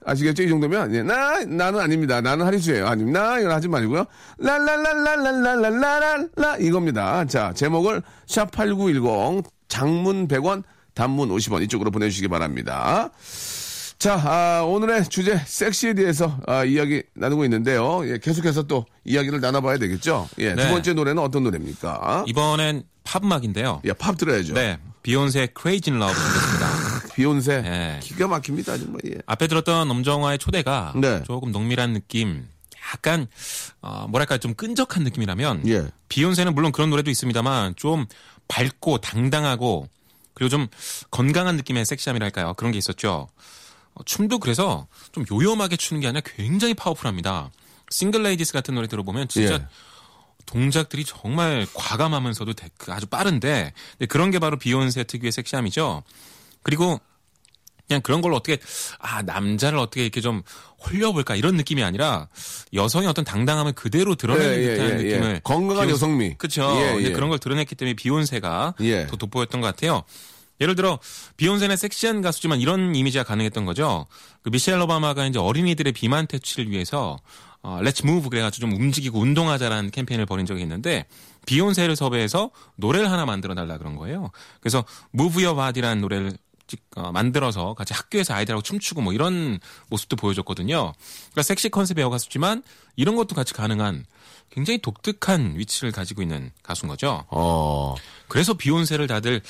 아시겠죠? 0.03 0.41
이 0.43 0.49
정도면, 0.49 0.93
예, 0.95 1.03
나, 1.03 1.39
나는 1.45 1.79
아닙니다. 1.79 2.21
나는 2.21 2.43
하리수예요. 2.45 2.87
아닙니다. 2.87 3.39
이건 3.39 3.51
하지 3.51 3.67
말고요. 3.67 4.05
라라라라라라라라라. 4.39 6.57
이겁니다. 6.59 7.25
자, 7.25 7.53
제목을 7.53 8.01
샵8910 8.27 9.45
장문 9.67 10.27
100원 10.27 10.63
단문 10.93 11.29
50원 11.29 11.63
이쪽으로 11.63 11.89
보내주시기 11.91 12.27
바랍니다. 12.27 13.09
자, 14.01 14.15
아, 14.15 14.63
오늘의 14.63 15.09
주제 15.09 15.39
섹시에 15.45 15.93
대해서 15.93 16.35
아, 16.47 16.63
이야기 16.63 17.03
나누고 17.13 17.43
있는데요. 17.43 18.01
예, 18.09 18.17
계속해서 18.17 18.63
또 18.63 18.87
이야기를 19.05 19.41
나눠봐야 19.41 19.77
되겠죠. 19.77 20.27
예, 20.39 20.55
네. 20.55 20.63
두 20.63 20.71
번째 20.71 20.93
노래는 20.93 21.21
어떤 21.21 21.43
노래입니까? 21.43 22.25
이번엔 22.25 22.81
팝 23.03 23.23
음악인데요. 23.23 23.79
예, 23.85 23.93
팝 23.93 24.17
들어야죠. 24.17 24.55
네. 24.55 24.79
Crazy 25.55 25.93
in 25.93 26.01
Love 26.01 26.15
듣겠습니다. 26.15 27.13
비욘세 27.13 27.53
예. 27.63 27.99
기가 28.01 28.27
막힙니다 28.27 28.79
정말. 28.79 29.01
예. 29.05 29.19
앞에 29.27 29.45
들었던 29.45 29.91
엄정화의 29.91 30.39
초대가 30.39 30.93
네. 30.95 31.21
조금 31.21 31.51
농밀한 31.51 31.93
느낌, 31.93 32.47
약간 32.91 33.27
어, 33.83 34.07
뭐랄까 34.09 34.39
좀 34.39 34.55
끈적한 34.55 35.03
느낌이라면 35.03 35.67
예. 35.67 35.85
비욘세는 36.09 36.55
물론 36.55 36.71
그런 36.71 36.89
노래도 36.89 37.11
있습니다만 37.11 37.75
좀 37.75 38.07
밝고 38.47 38.97
당당하고 38.97 39.87
그리고 40.33 40.49
좀 40.49 40.67
건강한 41.11 41.55
느낌의 41.57 41.85
섹시함이랄까요 41.85 42.55
그런 42.55 42.71
게 42.71 42.79
있었죠. 42.79 43.27
어, 43.93 44.03
춤도 44.05 44.39
그래서 44.39 44.87
좀 45.11 45.25
요염하게 45.31 45.75
추는 45.77 46.01
게 46.01 46.07
아니라 46.07 46.21
굉장히 46.37 46.73
파워풀합니다. 46.73 47.51
Single 47.89 48.23
Ladies 48.23 48.53
같은 48.53 48.73
노래 48.75 48.87
들어보면 48.87 49.27
진짜 49.27 49.55
예. 49.55 49.65
동작들이 50.45 51.05
정말 51.05 51.67
과감하면서도 51.73 52.53
아주 52.87 53.05
빠른데 53.07 53.73
그런 54.09 54.31
게 54.31 54.39
바로 54.39 54.57
비욘세 54.57 55.03
특유의 55.03 55.31
섹시함이죠. 55.31 56.03
그리고 56.63 56.99
그냥 57.87 58.01
그런 58.01 58.21
걸 58.21 58.33
어떻게 58.33 58.57
아 58.99 59.21
남자를 59.21 59.77
어떻게 59.77 60.03
이렇게 60.03 60.21
좀 60.21 60.41
홀려볼까 60.85 61.35
이런 61.35 61.57
느낌이 61.57 61.83
아니라 61.83 62.29
여성의 62.73 63.09
어떤 63.09 63.25
당당함을 63.25 63.73
그대로 63.73 64.15
드러내는 64.15 64.53
예, 64.53 64.63
예, 64.63 64.73
듯한 64.75 64.87
예, 64.87 64.91
예. 64.91 64.95
느낌을 65.03 65.41
건강한 65.43 65.87
비욘세- 65.87 65.91
여성미. 65.91 66.35
그렇죠. 66.37 66.67
그런 67.13 67.29
걸 67.29 67.39
드러냈기 67.39 67.75
때문에 67.75 67.93
비욘세가 67.95 68.75
예. 68.81 69.07
더 69.07 69.17
돋보였던 69.17 69.59
것 69.59 69.67
같아요. 69.67 70.03
예를 70.61 70.75
들어 70.75 70.99
비욘세는 71.37 71.75
섹시한 71.75 72.21
가수지만 72.21 72.61
이런 72.61 72.95
이미지가 72.95 73.23
가능했던 73.25 73.65
거죠. 73.65 74.05
그 74.43 74.49
미셸 74.49 74.79
오바마가 74.81 75.25
이제 75.25 75.39
어린이들의 75.39 75.91
비만 75.93 76.27
퇴치를 76.27 76.69
위해서 76.71 77.17
어, 77.63 77.79
Let's 77.81 78.05
Move 78.05 78.29
그래가지고 78.29 78.69
좀 78.69 78.79
움직이고 78.79 79.19
운동하자라는 79.19 79.91
캠페인을 79.91 80.25
벌인 80.25 80.45
적이 80.45 80.61
있는데 80.61 81.05
비욘세를 81.45 81.95
섭외해서 81.95 82.49
노래를 82.75 83.11
하나 83.11 83.25
만들어 83.25 83.53
달라 83.55 83.77
그런 83.77 83.95
거예요. 83.95 84.31
그래서 84.61 84.83
Move 85.13 85.43
Your 85.43 85.55
Body라는 85.59 86.01
노래를 86.01 86.37
찍- 86.67 86.81
어, 86.95 87.11
만들어서 87.11 87.73
같이 87.73 87.93
학교에서 87.93 88.33
아이들하고 88.33 88.61
춤추고 88.63 89.01
뭐 89.01 89.13
이런 89.13 89.59
모습도 89.89 90.15
보여줬거든요. 90.15 90.93
그러니까 91.31 91.41
섹시 91.43 91.69
컨셉의 91.69 92.01
여가수지만 92.03 92.63
이런 92.95 93.15
것도 93.15 93.35
같이 93.35 93.53
가능한 93.53 94.05
굉장히 94.49 94.79
독특한 94.81 95.53
위치를 95.57 95.91
가지고 95.91 96.21
있는 96.21 96.51
가수인 96.63 96.89
거죠. 96.89 97.25
어. 97.29 97.95
그래서 98.27 98.53
비욘세를 98.53 99.07
다들 99.07 99.41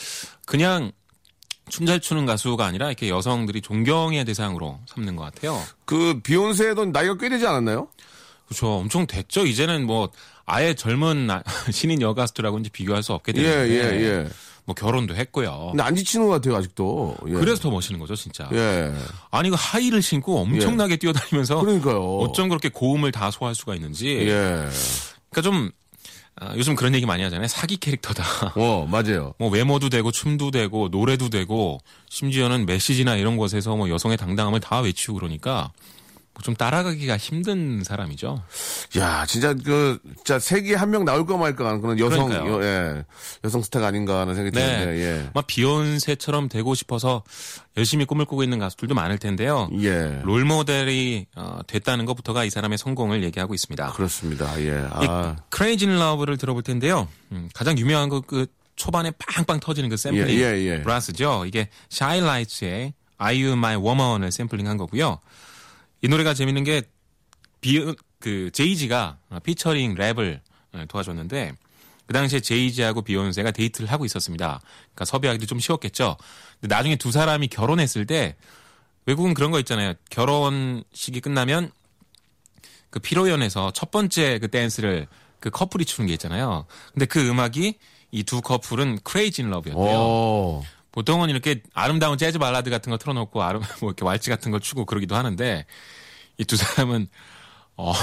그냥 0.46 0.92
춤 1.72 1.86
잘 1.86 2.00
추는 2.00 2.26
가수가 2.26 2.64
아니라 2.66 2.88
이렇게 2.88 3.10
여성들이 3.10 3.62
존경의 3.62 4.26
대상으로 4.26 4.80
삼는 4.88 5.16
것 5.16 5.24
같아요. 5.24 5.62
그 5.86 6.20
비욘세도 6.22 6.86
나이가 6.88 7.18
꽤 7.18 7.30
되지 7.30 7.48
않았나요? 7.48 7.88
그렇죠. 8.46 8.68
엄청 8.74 9.08
됐죠. 9.08 9.46
이제는 9.46 9.86
뭐 9.86 10.10
아예 10.46 10.74
젊은 10.74 11.28
나- 11.28 11.44
신인 11.72 12.02
여가수들하고 12.02 12.60
이제 12.60 12.70
비교할 12.70 13.02
수 13.02 13.14
없게 13.14 13.32
예, 13.38 13.42
되는데 13.42 13.74
예, 13.74 14.04
예. 14.04 14.28
뭐 14.66 14.76
결혼도 14.76 15.16
했고요. 15.16 15.70
근데 15.72 15.82
안 15.84 15.96
지치는 15.96 16.28
것 16.28 16.34
같아요, 16.34 16.58
아직도. 16.58 17.16
예. 17.30 17.32
그래서 17.34 17.62
더 17.62 17.72
멋있는 17.72 18.00
거죠, 18.00 18.16
진짜. 18.16 18.50
예. 18.52 18.94
아니 19.32 19.50
그 19.50 19.56
하이를 19.58 20.02
신고 20.02 20.40
엄청나게 20.42 20.98
뛰어다니면서 20.98 21.62
그러니까요. 21.62 22.18
어쩜 22.18 22.50
그렇게 22.50 22.68
고음을 22.70 23.12
다 23.14 23.32
소화할 23.32 23.56
수가 23.56 23.76
있는지. 23.76 24.10
예. 24.28 24.68
그러니까 25.30 25.42
좀 25.42 25.72
아, 26.42 26.54
요즘 26.56 26.76
그런 26.76 26.96
얘기 26.96 27.06
많이 27.06 27.22
하잖아요. 27.22 27.48
사기 27.48 27.78
캐릭터다. 27.78 28.24
어, 28.58 28.88
맞아요. 28.90 29.36
뭐 29.38 29.50
외모도 29.50 29.90
되고 29.90 30.12
춤도 30.12 30.50
되고 30.50 30.90
노래도 30.90 31.30
되고 31.30 31.80
심지어는 32.10 32.66
메시지나 32.66 33.16
이런 33.16 33.38
것에서 33.38 33.76
뭐 33.76 33.90
여성의 33.90 34.18
당당함을 34.18 34.60
다 34.60 34.80
외치고 34.80 35.14
그러니까 35.14 35.72
뭐 35.72 35.72
좀 36.44 36.56
따라가기가 36.56 37.18
힘든 37.18 37.84
사람이죠. 37.84 38.42
야, 38.98 39.26
진짜 39.28 39.54
그, 39.54 40.00
진짜 40.18 40.40
세계에 40.40 40.76
한명 40.76 41.06
나올까 41.06 41.38
말까 41.38 41.68
하는 41.68 41.82
그런 41.82 42.00
여성, 42.00 42.30
그러니까요. 42.30 42.62
여, 42.62 42.64
예. 42.64 43.06
여성 43.44 43.62
스타가 43.62 43.88
아닌가 43.88 44.22
하는 44.22 44.34
생각이 44.34 44.56
네. 44.56 44.66
드는데, 44.66 45.02
예. 45.02 45.30
막 45.34 45.46
비욘세처럼 45.46 46.50
되고 46.50 46.74
싶어서 46.74 47.24
열심히 47.78 48.06
꿈을 48.06 48.26
꾸고 48.26 48.44
있는 48.44 48.60
가수들도 48.60 48.96
많을 48.96 49.18
텐데요. 49.18 49.70
예. 49.82 50.22
롤 50.24 50.46
모델이 50.46 51.28
어, 51.36 51.60
됐다는 51.68 52.06
것부터가 52.06 52.44
이 52.44 52.50
사람의 52.50 52.78
성공을 52.78 53.24
얘기하고 53.24 53.54
있습니다. 53.54 53.92
그렇습니다. 53.92 54.60
예. 54.62 54.70
이 55.04 55.08
아. 55.08 55.36
Crazy 55.50 55.86
in 55.86 55.98
Love를 56.00 56.38
들어볼 56.38 56.64
텐데요. 56.64 57.08
음, 57.32 57.50
가장 57.54 57.78
유명한 57.78 58.10
거그 58.10 58.48
초반에 58.76 59.12
빵빵 59.12 59.60
터지는 59.60 59.90
그 59.90 59.98
샘플링 59.98 60.40
예, 60.40 60.44
예, 60.44 60.66
예. 60.66 60.82
브라스죠. 60.82 61.46
이게 61.46 61.70
샤일라이츠의 61.90 62.94
Are 63.22 63.44
You 63.44 63.54
My 63.54 63.76
Woman을 63.76 64.32
샘플링한 64.32 64.78
거고요. 64.78 65.20
이 66.02 66.08
노래가 66.08 66.34
재밌는 66.34 66.64
게 66.64 66.82
비, 67.62 67.84
그 68.20 68.50
제이지가 68.52 69.18
피처링 69.44 69.96
랩을 69.96 70.40
어, 70.74 70.84
도와줬는데 70.88 71.54
그 72.08 72.14
당시에 72.14 72.40
제이지하고 72.40 73.04
비욘세가 73.04 73.52
데이트를 73.52 73.90
하고 73.92 74.06
있었습니다. 74.06 74.60
그러니까 74.94 75.06
섭외하기도 75.06 75.46
좀 75.46 75.60
쉬웠겠죠. 75.60 76.18
근데 76.60 76.76
나중에 76.76 76.96
두 76.96 77.12
사람이 77.12 77.48
결혼했을 77.48 78.06
때 78.06 78.36
외국은 79.06 79.34
그런 79.34 79.52
거 79.52 79.60
있잖아요. 79.60 79.94
결혼식이 80.10 81.22
끝나면 81.22 81.72
그 82.90 83.00
피로연에서 83.00 83.72
첫 83.72 83.92
번째 83.92 84.40
그 84.40 84.50
댄스를 84.50 85.08
그 85.40 85.50
커플이 85.50 85.86
추는 85.86 86.08
게 86.08 86.14
있잖아요. 86.14 86.66
근데 86.94 87.06
그 87.06 87.28
음악이 87.28 87.76
이 88.12 88.24
두 88.24 88.42
커플은 88.42 89.00
Crazy 89.04 89.42
in 89.44 89.50
Love였대요. 89.52 89.98
오. 90.00 90.64
보통은 90.92 91.30
이렇게 91.30 91.62
아름다운 91.74 92.18
재즈 92.18 92.38
발라드 92.40 92.70
같은 92.70 92.90
거 92.92 92.98
틀어놓고 92.98 93.42
아름 93.42 93.62
뭐 93.82 93.90
이렇게 93.92 94.04
왈츠 94.06 94.30
같은 94.30 94.52
걸 94.52 94.60
추고 94.60 94.86
그러기도 94.86 95.16
하는데 95.16 95.66
이 96.38 96.44
두 96.46 96.56
사람은 96.58 97.08
어, 97.78 97.94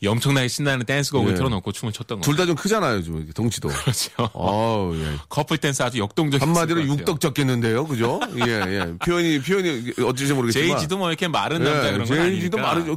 이 0.00 0.06
엄청나게 0.06 0.48
신나는 0.48 0.86
댄스곡을 0.86 1.32
예. 1.32 1.34
틀어놓고 1.34 1.72
춤을 1.72 1.92
췄던 1.92 2.20
둘 2.20 2.34
거죠. 2.34 2.42
다좀 2.44 2.54
크잖아요, 2.56 3.02
좀. 3.02 3.28
덩치도. 3.34 3.68
그렇죠. 3.84 4.10
어우, 4.32 4.96
예. 4.96 5.16
커플 5.28 5.58
댄스 5.58 5.82
아주 5.82 5.98
역동적인 5.98 6.46
한마디로 6.46 6.82
육덕지겠는데요, 6.86 7.86
그죠? 7.86 8.20
예, 8.46 8.50
예. 8.52 8.94
표현이, 9.04 9.40
표현이 9.42 9.92
어찌지 10.04 10.34
모르겠지만. 10.34 10.68
제이지도 10.68 10.98
뭐 10.98 11.08
이렇게 11.08 11.26
마른 11.28 11.62
남자 11.64 11.88
예, 11.88 11.92
그런 11.92 12.06
건 12.06 12.18
아니니까. 12.18 12.30
제이지도 12.30 12.58
말은 12.58 12.96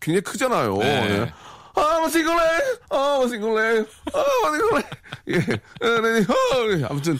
굉장히 0.00 0.20
크잖아요. 0.22 0.76
네. 0.78 0.86
예. 1.10 1.32
I'm 1.76 2.04
a 2.04 2.08
single 2.10 2.36
leg, 2.36 2.62
I'm 2.90 3.22
a 3.22 3.28
single 3.28 3.54
leg, 3.54 3.86
I'm 4.12 4.46
a 4.46 4.58
single 4.58 4.76
leg. 4.76 4.86
예. 5.28 5.36
어, 5.86 6.78
예. 6.78 6.84
아무튼, 6.88 7.18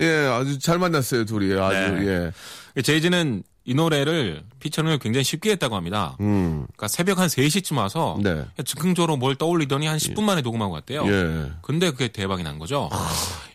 예, 0.00 0.26
아주 0.26 0.58
잘 0.58 0.78
만났어요, 0.78 1.24
둘이. 1.24 1.58
아주, 1.58 1.76
네. 2.04 2.32
예. 2.76 2.82
제이지는 2.82 3.42
이 3.64 3.74
노래를 3.74 4.42
피처링을 4.60 4.98
굉장히 4.98 5.24
쉽게 5.24 5.50
했다고 5.52 5.76
합니다. 5.76 6.16
음, 6.20 6.66
그러니까 6.68 6.88
새벽 6.88 7.18
한 7.18 7.28
3시쯤 7.28 7.76
와서 7.76 8.16
네. 8.22 8.46
즉흥적으로 8.64 9.16
뭘 9.18 9.34
떠올리더니 9.36 9.86
한 9.86 9.98
10분 9.98 10.22
만에 10.22 10.40
녹음하고 10.40 10.72
갔대요. 10.72 11.06
예. 11.06 11.52
근데 11.60 11.90
그게 11.90 12.08
대박이 12.08 12.42
난 12.42 12.58
거죠. 12.58 12.88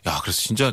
야, 0.06 0.20
그래서 0.22 0.40
진짜 0.40 0.72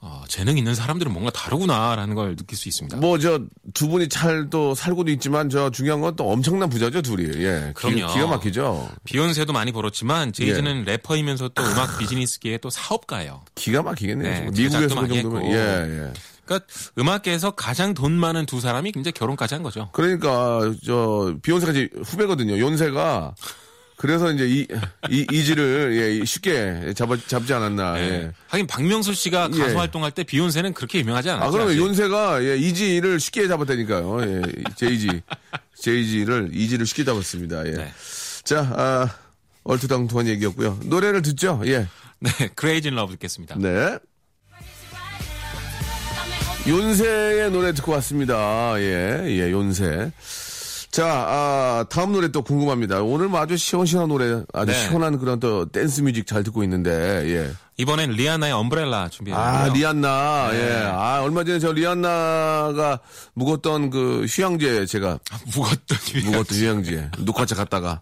어, 0.00 0.22
재능 0.28 0.56
있는 0.56 0.74
사람들은 0.76 1.12
뭔가 1.12 1.30
다르구나라는 1.32 2.14
걸 2.14 2.36
느낄 2.36 2.56
수 2.56 2.68
있습니다. 2.68 2.96
뭐, 2.98 3.18
저, 3.18 3.40
두 3.74 3.88
분이 3.88 4.08
잘 4.08 4.48
또 4.48 4.74
살고도 4.74 5.10
있지만, 5.12 5.50
저, 5.50 5.70
중요한 5.70 6.00
건 6.00 6.14
또 6.14 6.30
엄청난 6.30 6.68
부자죠, 6.70 7.02
둘이. 7.02 7.24
예. 7.44 7.68
기- 7.68 7.74
그럼요. 7.74 8.12
기 8.14 8.20
가 8.20 8.26
막히죠. 8.28 8.88
비욘세도 9.04 9.52
많이 9.52 9.72
벌었지만 9.72 10.32
제이지는 10.32 10.80
예. 10.86 10.92
래퍼이면서 10.92 11.48
또 11.48 11.62
음악 11.64 11.98
비즈니스계의 11.98 12.60
또 12.60 12.70
사업가예요. 12.70 13.42
기가 13.56 13.82
막히겠네요. 13.82 14.32
네, 14.32 14.50
미국에서 14.52 14.80
그 14.80 15.08
정도면. 15.08 15.16
했고. 15.42 15.52
예, 15.52 16.06
예. 16.08 16.12
그러니까 16.44 16.66
음악계에서 16.98 17.50
가장 17.50 17.92
돈 17.92 18.12
많은 18.12 18.46
두 18.46 18.60
사람이 18.60 18.92
이제 18.96 19.10
결혼까지 19.10 19.54
한 19.54 19.62
거죠. 19.62 19.90
그러니까 19.92 20.72
저 20.86 21.34
비욘세가 21.42 21.72
이제 21.72 21.88
후배거든요. 22.04 22.58
연세가 22.58 23.34
그래서 23.98 24.30
이제 24.30 24.46
이, 24.48 24.66
이 25.10 25.26
이지를 25.30 26.20
예, 26.20 26.24
쉽게 26.24 26.94
잡아 26.94 27.16
잡지 27.26 27.52
않았나. 27.52 27.98
예. 27.98 28.02
예. 28.02 28.32
하긴 28.46 28.68
박명수 28.68 29.12
씨가 29.12 29.48
가수 29.48 29.72
예. 29.72 29.74
활동할 29.74 30.12
때 30.12 30.22
비욘세는 30.22 30.72
그렇게 30.72 31.00
유명하지 31.00 31.30
않았죠. 31.30 31.46
아 31.46 31.50
그러면 31.50 31.72
아직. 31.72 31.82
연세가 31.82 32.44
예, 32.44 32.56
이지를 32.56 33.18
쉽게 33.18 33.48
잡았다니까요. 33.48 34.22
예, 34.22 34.42
제이지 34.76 35.20
제이지를 35.74 36.50
이지를 36.52 36.86
쉽게 36.86 37.04
잡았습니다. 37.04 37.66
예. 37.66 37.72
네. 37.72 37.92
자, 38.44 38.60
아, 38.60 39.08
얼토당토한 39.64 40.28
얘기였고요. 40.28 40.78
노래를 40.84 41.22
듣죠. 41.22 41.60
예. 41.66 41.88
네, 42.20 42.30
Crazy 42.54 42.83
in 42.83 42.94
Love 42.94 43.12
듣겠습니다. 43.14 43.56
네. 43.58 43.98
비욘세의 46.66 47.50
노래 47.50 47.72
듣고 47.72 47.92
왔습니다. 47.92 48.74
예, 48.78 49.24
예, 49.26 49.50
윤세. 49.50 50.12
자, 50.98 51.06
아, 51.06 51.84
다음 51.88 52.10
노래 52.10 52.26
또 52.32 52.42
궁금합니다. 52.42 53.02
오늘 53.02 53.28
뭐 53.28 53.38
아주 53.38 53.56
시원시원한 53.56 54.08
노래, 54.08 54.42
아주 54.52 54.72
네. 54.72 54.78
시원한 54.88 55.16
그런 55.20 55.38
또 55.38 55.64
댄스 55.66 56.00
뮤직 56.00 56.26
잘 56.26 56.42
듣고 56.42 56.64
있는데, 56.64 56.90
예. 57.28 57.52
이번엔 57.76 58.10
리아나의 58.10 58.52
Umbrella 58.52 59.08
준비했는데요. 59.08 59.62
아, 59.62 59.72
리안나, 59.72 60.48
네. 60.50 60.58
예. 60.58 60.82
아, 60.86 61.22
얼마 61.22 61.44
전에 61.44 61.60
저 61.60 61.70
리안나가 61.70 62.98
묵었던 63.34 63.90
그 63.90 64.26
휴양지에 64.28 64.86
제가 64.86 65.20
묵었던 65.54 65.98
묵었던 66.24 66.58
휴양지에 66.58 67.10
녹화차 67.18 67.54
갔다가 67.54 68.00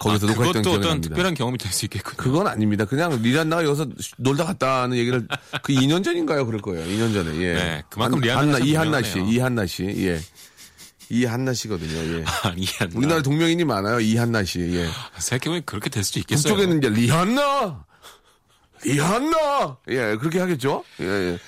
거기서 0.00 0.26
녹화했던 0.26 0.32
아, 0.32 0.34
그것도 0.34 0.62
기억이 0.62 0.78
어떤 0.78 0.90
납니다. 0.90 1.08
특별한 1.10 1.34
경험이 1.34 1.58
될 1.58 1.70
수 1.72 1.84
있겠군요. 1.84 2.16
그건 2.16 2.48
아닙니다. 2.48 2.84
그냥 2.86 3.22
리안나가 3.22 3.62
여기서 3.64 3.86
놀다 4.16 4.44
갔다는 4.44 4.96
얘기를 4.96 5.28
그 5.62 5.72
2년 5.72 6.02
전인가요? 6.02 6.44
그럴 6.44 6.60
거예요. 6.60 6.84
2년 6.86 7.14
전에. 7.14 7.36
예. 7.40 7.54
네, 7.54 7.82
그만큼 7.88 8.20
참 8.20 8.64
이한나 8.66 9.00
씨. 9.02 9.20
이한나 9.20 9.64
씨. 9.66 9.84
예. 9.84 10.18
이한나 11.16 11.52
씨거든요. 11.52 12.18
예. 12.18 12.24
아, 12.26 12.50
리아나. 12.50 12.90
우리나라 12.94 13.22
동명인이 13.22 13.64
많아요. 13.64 14.00
이한나 14.00 14.44
씨. 14.44 14.60
예. 14.60 14.88
생각해보면 15.18 15.62
그렇게 15.66 15.90
될 15.90 16.02
수도 16.04 16.18
있겠어요. 16.20 16.54
북쪽에는 16.54 16.78
이제 16.78 16.88
리한나! 16.88 17.84
리한나! 18.84 19.76
예, 19.88 20.16
그렇게 20.16 20.40
하겠죠? 20.40 20.84
예, 21.00 21.04
예. 21.04 21.38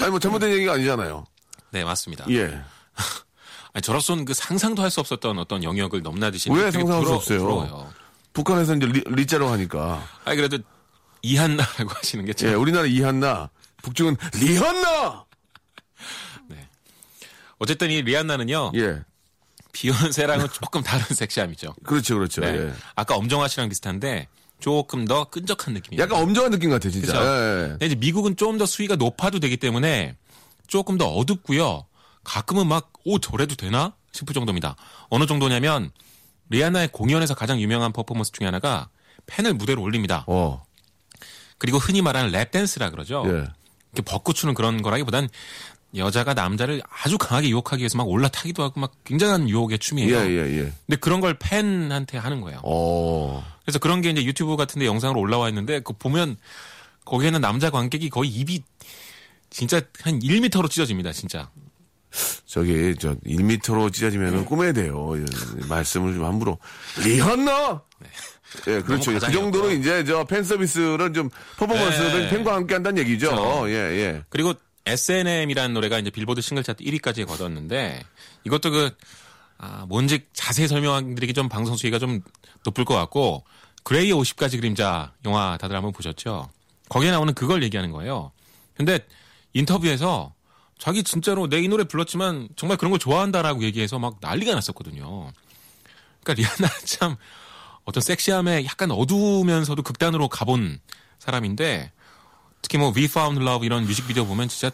아니, 0.00 0.10
뭐 0.10 0.18
잘못된 0.18 0.52
얘기가 0.52 0.74
아니잖아요. 0.74 1.24
네, 1.70 1.84
맞습니다. 1.84 2.26
예. 2.30 2.60
아니, 3.72 3.82
저로서는 3.82 4.24
그 4.26 4.34
상상도 4.34 4.82
할 4.82 4.90
수 4.90 5.00
없었던 5.00 5.38
어떤 5.38 5.64
영역을 5.64 6.02
넘나드시는 6.02 6.56
왜 6.56 6.70
상상할 6.70 7.00
수 7.00 7.04
부러- 7.04 7.16
없어요? 7.16 7.38
부러워요. 7.40 7.92
북한에서 8.34 8.74
이제 8.76 8.86
리, 8.86 9.02
리자로 9.06 9.48
하니까. 9.48 10.06
아니, 10.24 10.36
그래도 10.36 10.58
이한나라고 11.22 11.88
하시는 11.96 12.24
게 12.26 12.32
참. 12.34 12.50
예, 12.50 12.54
우리나라 12.54 12.86
이한나, 12.86 13.50
북쪽은 13.82 14.16
리한나! 14.34 15.24
어쨌든 17.58 17.90
이 17.90 18.02
리안나는요. 18.02 18.72
예. 18.76 19.02
비욘세랑은 19.72 20.48
조금 20.52 20.82
다른 20.82 21.04
섹시함이죠. 21.14 21.74
그렇죠, 21.84 22.16
그렇죠. 22.16 22.40
네. 22.40 22.48
예. 22.56 22.72
아까 22.94 23.16
엄정화 23.16 23.48
씨랑 23.48 23.68
비슷한데 23.68 24.28
조금 24.60 25.04
더 25.04 25.24
끈적한 25.24 25.74
느낌이에요. 25.74 26.02
약간 26.02 26.20
엄정화 26.22 26.50
느낌 26.50 26.70
같아, 26.70 26.88
진짜. 26.90 27.06
그죠? 27.12 27.24
예, 27.24 27.62
예. 27.64 27.68
근데 27.70 27.86
이제 27.86 27.94
미국은 27.94 28.36
좀 28.36 28.58
더 28.58 28.66
수위가 28.66 28.96
높아도 28.96 29.38
되기 29.40 29.56
때문에 29.56 30.16
조금 30.66 30.98
더 30.98 31.06
어둡고요. 31.08 31.86
가끔은 32.24 32.66
막, 32.66 32.92
오, 33.04 33.18
저래도 33.20 33.54
되나? 33.54 33.94
싶을 34.12 34.34
정도입니다. 34.34 34.74
어느 35.10 35.26
정도냐면, 35.26 35.90
리아나의 36.50 36.88
공연에서 36.92 37.34
가장 37.34 37.60
유명한 37.60 37.92
퍼포먼스 37.92 38.32
중에 38.32 38.46
하나가 38.46 38.88
팬을 39.26 39.54
무대로 39.54 39.80
올립니다. 39.82 40.24
어, 40.26 40.62
그리고 41.58 41.78
흔히 41.78 42.02
말하는 42.02 42.30
lap 42.32 42.50
dance라 42.50 42.90
그러죠. 42.90 43.22
예. 43.26 43.30
이렇게 43.92 44.02
벗고 44.04 44.32
추는 44.32 44.54
그런 44.54 44.82
거라기보단 44.82 45.28
여자가 45.96 46.34
남자를 46.34 46.82
아주 47.02 47.16
강하게 47.18 47.48
유혹하기 47.48 47.80
위해서 47.80 47.96
막 47.96 48.08
올라타기도 48.08 48.62
하고 48.62 48.80
막 48.80 48.92
굉장한 49.04 49.48
유혹의 49.48 49.74
예, 49.74 49.78
춤이에요. 49.78 50.16
예, 50.16 50.58
예. 50.58 50.72
근데 50.86 50.96
그런 51.00 51.20
걸 51.20 51.34
팬한테 51.38 52.18
하는 52.18 52.40
거예요. 52.42 52.60
어, 52.62 53.42
그래서 53.64 53.78
그런 53.78 54.00
게 54.02 54.10
이제 54.10 54.24
유튜브 54.24 54.56
같은 54.56 54.80
데 54.80 54.86
영상으로 54.86 55.18
올라와 55.20 55.48
있는데 55.48 55.80
그 55.80 55.94
보면 55.94 56.36
거기에는 57.06 57.40
남자 57.40 57.70
관객이 57.70 58.10
거의 58.10 58.28
입이 58.30 58.62
진짜 59.50 59.80
한 60.02 60.18
1m로 60.18 60.70
찢어집니다, 60.70 61.12
진짜. 61.12 61.48
저기, 62.44 62.94
저, 62.98 63.14
1m로 63.26 63.90
찢어지면은 63.92 64.44
꾸며야 64.44 64.72
돼요. 64.72 65.14
예, 65.18 65.24
말씀을 65.68 66.14
좀 66.14 66.24
함부로. 66.26 66.58
리한나! 67.02 67.82
예, 68.66 68.80
그렇죠. 68.80 69.12
그. 69.12 69.20
정도로 69.20 69.70
이제 69.72 70.04
저 70.04 70.24
팬 70.24 70.42
서비스를 70.42 71.12
좀 71.12 71.28
퍼포먼스를 71.58 72.22
네. 72.22 72.30
팬과 72.30 72.54
함께 72.54 72.74
한다는 72.74 72.98
얘기죠. 73.02 73.28
그렇죠. 73.30 73.70
예, 73.70 73.74
예. 73.74 74.22
그리고 74.30 74.54
SNM이라는 74.88 75.74
노래가 75.74 75.98
이제 75.98 76.10
빌보드 76.10 76.40
싱글 76.40 76.62
차트 76.62 76.82
1위까지 76.84 77.26
거뒀는데 77.26 78.02
이것도 78.44 78.70
그 78.70 78.90
아, 79.58 79.84
뭔지 79.88 80.24
자세히 80.32 80.68
설명드리기 80.68 81.34
좀 81.34 81.48
방송 81.48 81.76
수위가 81.76 81.98
좀 81.98 82.20
높을 82.64 82.84
것 82.84 82.94
같고 82.94 83.44
그레이의 83.84 84.12
50가지 84.14 84.56
그림자 84.56 85.12
영화 85.24 85.56
다들 85.60 85.74
한번 85.76 85.92
보셨죠? 85.92 86.50
거기에 86.88 87.10
나오는 87.10 87.34
그걸 87.34 87.62
얘기하는 87.62 87.90
거예요. 87.92 88.32
근데 88.74 89.00
인터뷰에서 89.54 90.34
자기 90.78 91.02
진짜로 91.02 91.48
내 91.48 91.58
이 91.60 91.68
노래 91.68 91.84
불렀지만 91.84 92.48
정말 92.56 92.78
그런 92.78 92.90
걸 92.90 93.00
좋아한다라고 93.00 93.64
얘기해서 93.64 93.98
막 93.98 94.18
난리가 94.20 94.54
났었거든요. 94.54 95.32
그러니까 96.22 96.34
리아나 96.34 96.72
참 96.84 97.16
어떤 97.84 98.00
섹시함에 98.00 98.64
약간 98.64 98.90
어두우면서도 98.90 99.82
극단으로 99.82 100.28
가본 100.28 100.78
사람인데 101.18 101.90
특히 102.62 102.78
뭐 102.78 102.92
We 102.94 103.04
Found 103.04 103.40
Love 103.42 103.64
이런 103.66 103.84
뮤직비디오 103.86 104.26
보면 104.26 104.48
진짜 104.48 104.70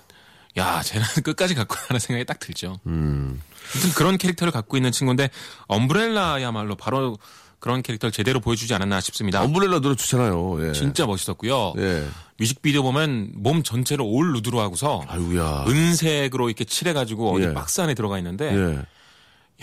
야 0.56 0.82
쟤는 0.82 1.04
끝까지 1.24 1.54
갖고 1.54 1.74
가는 1.76 1.98
생각이 1.98 2.24
딱 2.24 2.38
들죠. 2.38 2.78
음. 2.86 3.40
아무튼 3.72 3.90
그런 3.94 4.18
캐릭터를 4.18 4.52
갖고 4.52 4.76
있는 4.76 4.92
친구인데 4.92 5.30
엄브렐라야말로 5.68 6.76
바로 6.76 7.18
그런 7.60 7.82
캐릭터를 7.82 8.12
제대로 8.12 8.40
보여주지 8.40 8.74
않았나 8.74 9.00
싶습니다. 9.00 9.42
엄브렐라 9.42 9.80
노래 9.80 9.94
좋잖아요. 9.96 10.68
예. 10.68 10.72
진짜 10.72 11.06
멋있었고요. 11.06 11.72
예. 11.78 12.06
뮤직비디오 12.38 12.82
보면 12.82 13.32
몸 13.36 13.62
전체를 13.62 14.04
올 14.06 14.32
루드로 14.34 14.60
하고서 14.60 15.02
아이고야. 15.08 15.64
은색으로 15.66 16.48
이렇게 16.48 16.64
칠해가지고 16.64 17.34
어디 17.36 17.44
예. 17.46 17.54
박스 17.54 17.80
안에 17.80 17.94
들어가 17.94 18.18
있는데 18.18 18.54
예. 18.54 18.82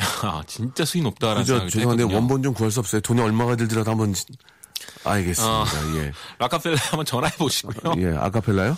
야 0.02 0.42
진짜 0.48 0.84
수위 0.86 1.04
높다라는 1.04 1.44
생각이 1.46 1.70
죄송한데. 1.70 2.04
원본 2.06 2.42
좀 2.44 2.54
구할 2.54 2.72
수 2.72 2.80
없어요. 2.80 3.02
돈이 3.02 3.22
얼마가 3.22 3.56
들더라도 3.56 3.92
한번 3.92 4.14
지- 4.14 4.26
알겠습니다. 5.04 5.66
예. 5.98 6.12
라카펠라 6.40 6.76
한번 6.78 7.06
전화해 7.06 7.36
보시고요. 7.38 7.96
예, 7.98 8.16
아카펠라요? 8.18 8.78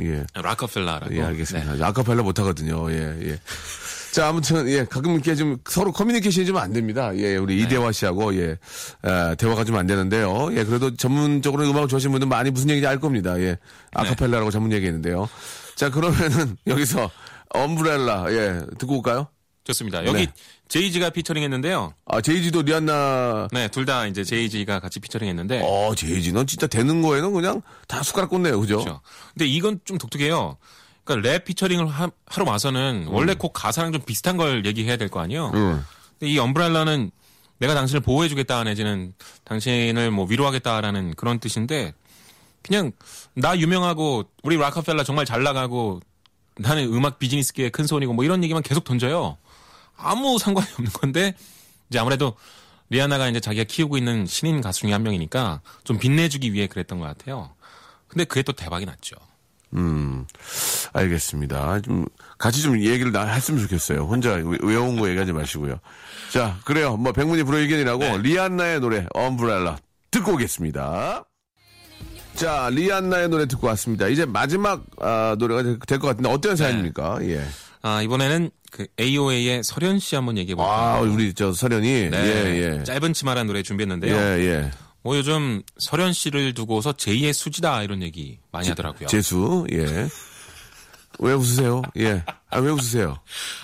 예. 0.00 0.24
라카펠라라고. 0.34 1.14
예, 1.16 1.22
알겠습니다. 1.22 1.74
네. 1.74 1.84
아카펠라 1.84 2.22
못 2.22 2.38
하거든요. 2.38 2.90
예, 2.92 3.16
예. 3.30 3.38
자, 4.12 4.28
아무튼 4.28 4.66
예, 4.68 4.84
가끔 4.84 5.12
이렇게 5.12 5.34
좀 5.34 5.58
서로 5.68 5.92
커뮤니케이션이 5.92 6.46
좀 6.46 6.56
안 6.56 6.72
됩니다. 6.72 7.14
예, 7.16 7.36
우리 7.36 7.60
이대화 7.60 7.92
씨하고 7.92 8.34
예, 8.36 8.56
아, 9.02 9.34
대화가 9.34 9.64
좀 9.64 9.76
안 9.76 9.86
되는데요. 9.86 10.48
예, 10.56 10.64
그래도 10.64 10.96
전문적으로 10.96 11.64
음악을 11.68 11.88
좋아하시는 11.88 12.10
분들 12.12 12.26
많이 12.28 12.50
무슨 12.50 12.70
얘기인지 12.70 12.86
알 12.86 12.98
겁니다. 12.98 13.38
예, 13.40 13.58
아카펠라라고 13.92 14.50
전문 14.50 14.72
얘기했는데요. 14.72 15.28
자, 15.74 15.90
그러면은 15.90 16.56
여기서 16.66 17.10
Umbrella 17.50 18.32
예, 18.32 18.60
듣고 18.78 18.96
올까요? 18.96 19.28
좋습니다. 19.64 20.06
여기 20.06 20.26
네. 20.26 20.32
제이지가 20.68 21.10
피처링했는데요. 21.10 21.94
아, 22.06 22.20
제이지도 22.20 22.62
리안나 22.62 23.48
네, 23.52 23.68
둘 23.68 23.86
다 23.86 24.06
이제 24.06 24.24
제이지가 24.24 24.80
같이 24.80 24.98
피처링했는데. 25.00 25.62
어, 25.64 25.94
제이지 25.94 26.32
넌 26.32 26.46
진짜 26.46 26.66
되는 26.66 27.02
거에는 27.02 27.32
그냥 27.32 27.62
다 27.86 28.02
숟가락 28.02 28.30
꽂네요. 28.30 28.58
그죠? 28.60 28.78
그렇죠. 28.78 29.00
근데 29.34 29.46
이건 29.46 29.80
좀 29.84 29.96
독특해요. 29.98 30.56
그러니까 31.04 31.28
랩 31.28 31.44
피처링을 31.44 31.86
하, 31.86 32.10
러 32.36 32.44
와서는 32.44 33.06
원래 33.10 33.34
곡 33.34 33.52
가사랑 33.52 33.92
좀 33.92 34.02
비슷한 34.02 34.36
걸 34.36 34.66
얘기해야 34.66 34.96
될 34.96 35.08
거 35.08 35.20
아니에요. 35.20 35.52
음. 35.54 35.84
근데 36.18 36.32
이 36.32 36.38
Umbrella는 36.38 37.12
내가 37.58 37.74
당신을 37.74 38.00
보호해주겠다 38.00 38.64
내지는 38.64 39.14
당신을 39.44 40.10
뭐 40.10 40.26
위로하겠다라는 40.28 41.14
그런 41.14 41.38
뜻인데 41.38 41.94
그냥 42.62 42.90
나 43.34 43.56
유명하고 43.56 44.24
우리 44.42 44.56
락카펠라 44.56 45.04
정말 45.04 45.24
잘 45.24 45.44
나가고 45.44 46.00
나는 46.58 46.92
음악 46.92 47.18
비즈니스계의 47.20 47.70
큰 47.70 47.86
손이고 47.86 48.12
뭐 48.12 48.24
이런 48.24 48.42
얘기만 48.42 48.62
계속 48.64 48.82
던져요. 48.82 49.38
아무 49.96 50.38
상관이 50.38 50.66
없는 50.74 50.92
건데 50.92 51.34
이제 51.90 51.98
아무래도 51.98 52.34
리아나가 52.90 53.28
이제 53.28 53.40
자기가 53.40 53.64
키우고 53.64 53.96
있는 53.98 54.26
신인 54.26 54.60
가수 54.60 54.80
중에 54.80 54.92
한 54.92 55.02
명이니까 55.02 55.60
좀 55.84 55.98
빛내주기 55.98 56.52
위해 56.52 56.66
그랬던 56.66 56.98
것 57.00 57.06
같아요. 57.06 57.50
근데 58.08 58.24
그게 58.24 58.42
또 58.42 58.52
대박이 58.52 58.86
났죠. 58.86 59.16
음, 59.74 60.24
알겠습니다. 60.92 61.80
좀 61.80 62.06
같이 62.38 62.62
좀 62.62 62.78
얘기를 62.80 63.10
나 63.10 63.26
했으면 63.26 63.60
좋겠어요. 63.62 64.04
혼자 64.04 64.34
외- 64.34 64.58
외운 64.62 64.98
거 64.98 65.08
얘기하지 65.08 65.32
마시고요. 65.32 65.80
자, 66.32 66.58
그래요. 66.64 66.96
뭐 66.96 67.12
백문이 67.12 67.42
불여의견이라고 67.42 67.98
네. 67.98 68.18
리안나의 68.18 68.80
노래 68.80 69.06
엄브렐라 69.12 69.78
듣고 70.12 70.34
오겠습니다. 70.34 71.24
자, 72.36 72.68
리안나의 72.70 73.28
노래 73.28 73.46
듣고 73.46 73.66
왔습니다. 73.68 74.06
이제 74.08 74.24
마지막 74.24 74.84
아, 75.00 75.34
노래가 75.38 75.62
될 75.86 75.98
것 75.98 76.06
같은데 76.08 76.28
어떤 76.28 76.54
사연입니까? 76.54 77.18
예. 77.22 77.44
아, 77.82 78.02
이번에는 78.02 78.50
그 78.76 78.86
AOA의 79.00 79.64
설현 79.64 79.98
씨 79.98 80.16
한번 80.16 80.36
얘기해 80.36 80.54
볼까요? 80.54 80.76
아, 80.76 81.00
우리 81.00 81.32
저 81.32 81.50
설현이 81.50 82.10
네. 82.10 82.12
예, 82.12 82.78
예. 82.78 82.84
짧은 82.84 83.14
치마라는 83.14 83.46
노래 83.46 83.60
예, 83.60 83.62
준비했는데요. 83.62 84.14
예. 84.14 84.70
뭐 85.02 85.16
요즘 85.16 85.62
설현 85.78 86.12
씨를 86.12 86.52
두고서 86.52 86.92
제2의 86.92 87.32
수지다 87.32 87.82
이런 87.84 88.02
얘기 88.02 88.38
많이 88.52 88.68
하더라고요. 88.68 89.08
재수, 89.08 89.66
예. 89.72 90.08
왜 91.18 91.32
웃으세요? 91.32 91.80
예. 91.96 92.22
아, 92.50 92.58
왜 92.58 92.70
웃으세요? 92.70 93.18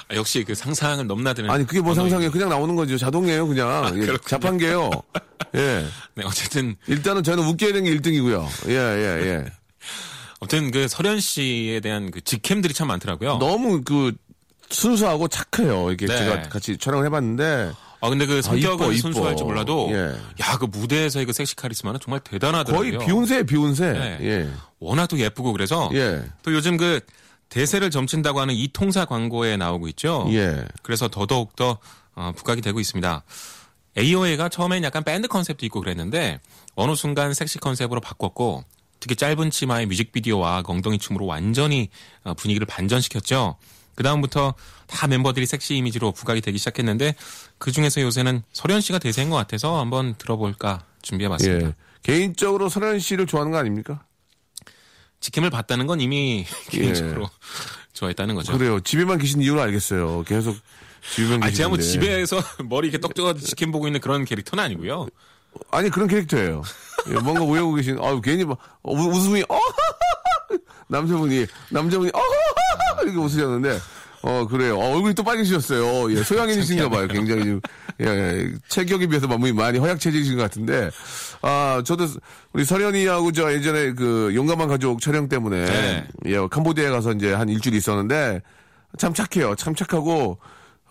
아, 0.09 0.15
역시 0.15 0.45
그 0.45 0.55
상상을 0.55 1.07
넘나드는. 1.07 1.51
아니, 1.51 1.67
그게 1.67 1.83
뭐 1.83 1.95
상상이에요. 1.95 2.31
그냥 2.31 2.49
나오는 2.49 2.75
거죠. 2.75 2.97
자동이에요, 2.97 3.49
그냥. 3.49 3.93
예, 3.97 4.07
그렇군요. 4.07 4.19
자판기예요 4.27 4.91
예. 5.57 5.85
네, 6.17 6.25
어쨌든 6.25 6.75
일단은 6.87 7.23
저는 7.23 7.45
웃겨야 7.45 7.75
되는 7.75 7.85
게 7.85 7.99
1등이고요. 7.99 8.69
예, 8.69 8.75
예, 8.75 9.27
예. 9.27 9.45
아무튼 10.41 10.71
그 10.71 10.89
설현 10.89 11.21
씨에 11.21 11.81
대한 11.81 12.11
그 12.11 12.23
직캠들이 12.23 12.73
참 12.73 12.89
많더라고요. 12.89 13.37
너무 13.37 13.83
그 13.83 14.13
순수하고 14.73 15.29
착해요. 15.29 15.91
이게 15.93 16.07
네. 16.07 16.17
제가 16.17 16.43
같이 16.49 16.77
촬영을 16.77 17.07
해봤는데 17.07 17.73
아 18.01 18.09
근데 18.09 18.27
그 18.27 18.43
성격은 18.43 18.87
이뻐, 18.87 18.93
이뻐. 18.93 19.01
순수할지 19.01 19.45
몰라도 19.45 19.89
예. 19.93 20.13
야그 20.41 20.67
무대에서의 20.67 21.25
그 21.25 21.33
섹시 21.33 21.55
카리스마는 21.55 22.01
정말 22.01 22.21
대단하더라고요. 22.21 22.99
거의 22.99 23.07
비욘세, 23.07 23.45
비욘세. 23.45 23.93
네. 23.93 24.19
예. 24.23 24.51
워낙 24.81 25.07
또 25.07 25.19
예쁘고 25.19 25.53
그래서 25.53 25.89
예. 25.95 26.25
또 26.43 26.53
요즘 26.53 26.77
그 26.77 27.01
대세를 27.49 27.91
점친다고 27.91 28.41
하는 28.41 28.55
이 28.55 28.69
통사 28.73 29.05
광고에 29.05 29.57
나오고 29.57 29.87
있죠. 29.89 30.27
예. 30.31 30.65
그래서 30.83 31.09
더더욱 31.09 31.55
더 31.55 31.79
어, 32.15 32.33
부각이 32.35 32.61
되고 32.61 32.81
있습니다. 32.81 33.23
AOA가 33.97 34.49
처음엔 34.49 34.83
약간 34.85 35.05
밴드 35.05 35.29
컨셉도 35.29 35.65
있고 35.67 35.81
그랬는데 35.81 36.41
어느 36.75 36.95
순간 36.95 37.35
섹시 37.35 37.59
컨셉으로 37.59 38.01
바꿨고 38.01 38.65
특히 39.01 39.17
짧은 39.17 39.51
치마의 39.51 39.87
뮤직비디오와 39.87 40.63
엉덩이 40.67 40.99
춤으로 40.99 41.27
완전히 41.27 41.89
어, 42.25 42.35
분위기를 42.35 42.67
반전시켰죠. 42.67 43.57
그 43.95 44.03
다음부터 44.03 44.55
다 44.87 45.07
멤버들이 45.07 45.47
섹시 45.47 45.77
이미지로 45.77 46.13
부각이 46.13 46.41
되기 46.41 46.59
시작했는데 46.59 47.15
그 47.59 47.73
중에서 47.73 48.01
요새는 48.03 48.43
설현 48.53 48.81
씨가 48.81 48.99
대세인 48.99 49.31
것 49.31 49.37
같아서 49.37 49.79
한번 49.81 50.15
들어볼까 50.19 50.85
준비해봤습니다. 51.03 51.69
예. 51.69 51.75
개인적으로 52.03 52.69
설현 52.69 52.99
씨를 53.01 53.27
좋아하는 53.27 53.53
거 53.53 53.59
아닙니까? 53.59 54.03
직캠을 55.21 55.51
봤다는 55.51 55.87
건 55.87 56.01
이미 56.01 56.45
예. 56.75 56.77
개인적으로 56.79 57.31
좋아했다는 57.93 58.35
거죠. 58.35 58.57
그래요. 58.57 58.81
집에만 58.81 59.19
계신 59.19 59.41
이유를 59.43 59.61
알겠어요. 59.63 60.25
계속 60.25 60.57
집에만 61.15 61.43
아, 61.45 61.47
계시는데. 61.47 61.53
제가 61.57 61.69
뭐 61.69 61.79
집에서 61.79 62.43
머리 62.65 62.89
이렇게 62.89 63.01
떡져가지고 63.01 63.47
치킨 63.47 63.71
보고 63.73 63.87
있는 63.87 64.01
그런 64.01 64.25
캐릭터는 64.25 64.65
아니고요. 64.65 65.07
아니 65.71 65.91
그런 65.91 66.09
캐릭터예요. 66.09 66.63
예, 67.09 67.15
뭔가 67.15 67.43
오해하고 67.43 67.75
계신. 67.75 67.99
아 68.01 68.19
괜히 68.21 68.45
막 68.45 68.59
어, 68.83 68.93
우- 68.95 69.11
웃음이 69.15 69.45
어 69.49 69.59
남자분이 70.89 71.47
남자분이 71.71 72.11
어 72.15 72.21
이렇게 73.03 73.19
웃으셨는데 73.19 73.79
어 74.23 74.47
그래요. 74.49 74.79
어, 74.79 74.95
얼굴이 74.95 75.15
또 75.15 75.25
빨개지셨어요. 75.25 76.13
예, 76.13 76.23
소양인이신가 76.23 76.89
봐요. 76.89 77.09
굉장히 77.11 77.45
좀 77.45 77.61
예, 78.01 78.07
예, 78.07 78.53
체격에 78.69 79.07
비해서 79.07 79.27
몸이 79.27 79.53
많이 79.53 79.79
허약 79.79 79.99
체질이신 79.99 80.37
것 80.37 80.43
같은데 80.43 80.91
아 81.43 81.83
저도 81.85 82.07
우리 82.53 82.65
설현이하고 82.65 83.33
저 83.33 83.53
예전에 83.53 83.93
그 83.95 84.33
용감한 84.35 84.69
가족 84.69 85.01
촬영 85.01 85.29
때문에 85.29 85.65
네. 85.65 86.09
예 86.27 86.47
캄보디아에 86.49 86.91
가서 86.91 87.13
이제 87.13 87.33
한 87.33 87.49
일주일 87.49 87.75
있었는데 87.75 88.43
참 88.99 89.13
착해요. 89.13 89.55
참 89.57 89.75
착하고 89.75 90.39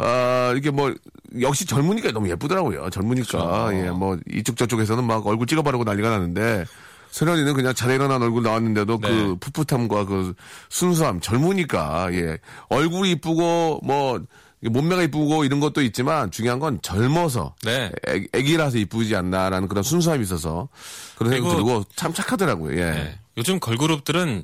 아, 0.03 0.53
이게 0.57 0.71
뭐, 0.71 0.93
역시 1.41 1.65
젊으니까 1.65 2.11
너무 2.11 2.27
예쁘더라고요. 2.29 2.89
젊으니까. 2.89 3.69
그렇죠. 3.69 3.77
예, 3.77 3.91
뭐, 3.91 4.17
이쪽 4.31 4.57
저쪽에서는 4.57 5.03
막 5.03 5.25
얼굴 5.27 5.45
찍어 5.45 5.61
바르고 5.61 5.83
난리가 5.83 6.09
나는데, 6.09 6.65
설현이는 7.11 7.53
그냥 7.53 7.73
잘 7.73 7.91
일어난 7.91 8.21
얼굴 8.21 8.43
나왔는데도 8.43 8.99
네. 8.99 9.07
그 9.07 9.35
풋풋함과 9.39 10.05
그 10.05 10.33
순수함, 10.69 11.19
젊으니까, 11.19 12.13
예. 12.13 12.37
얼굴이 12.69 13.11
이쁘고, 13.11 13.81
뭐, 13.83 14.21
몸매가 14.61 15.03
이쁘고 15.03 15.43
이런 15.43 15.59
것도 15.59 15.81
있지만 15.81 16.31
중요한 16.31 16.59
건 16.59 16.79
젊어서. 16.81 17.55
네. 17.63 17.91
애, 18.07 18.25
애기라서 18.33 18.77
이쁘지 18.77 19.15
않나라는 19.15 19.67
그런 19.67 19.83
순수함이 19.83 20.23
있어서 20.23 20.69
그런 21.17 21.33
생각이 21.33 21.55
들고 21.55 21.83
참 21.95 22.13
착하더라고요. 22.13 22.79
예. 22.79 22.91
네. 22.91 23.19
요즘 23.37 23.59
걸그룹들은 23.59 24.43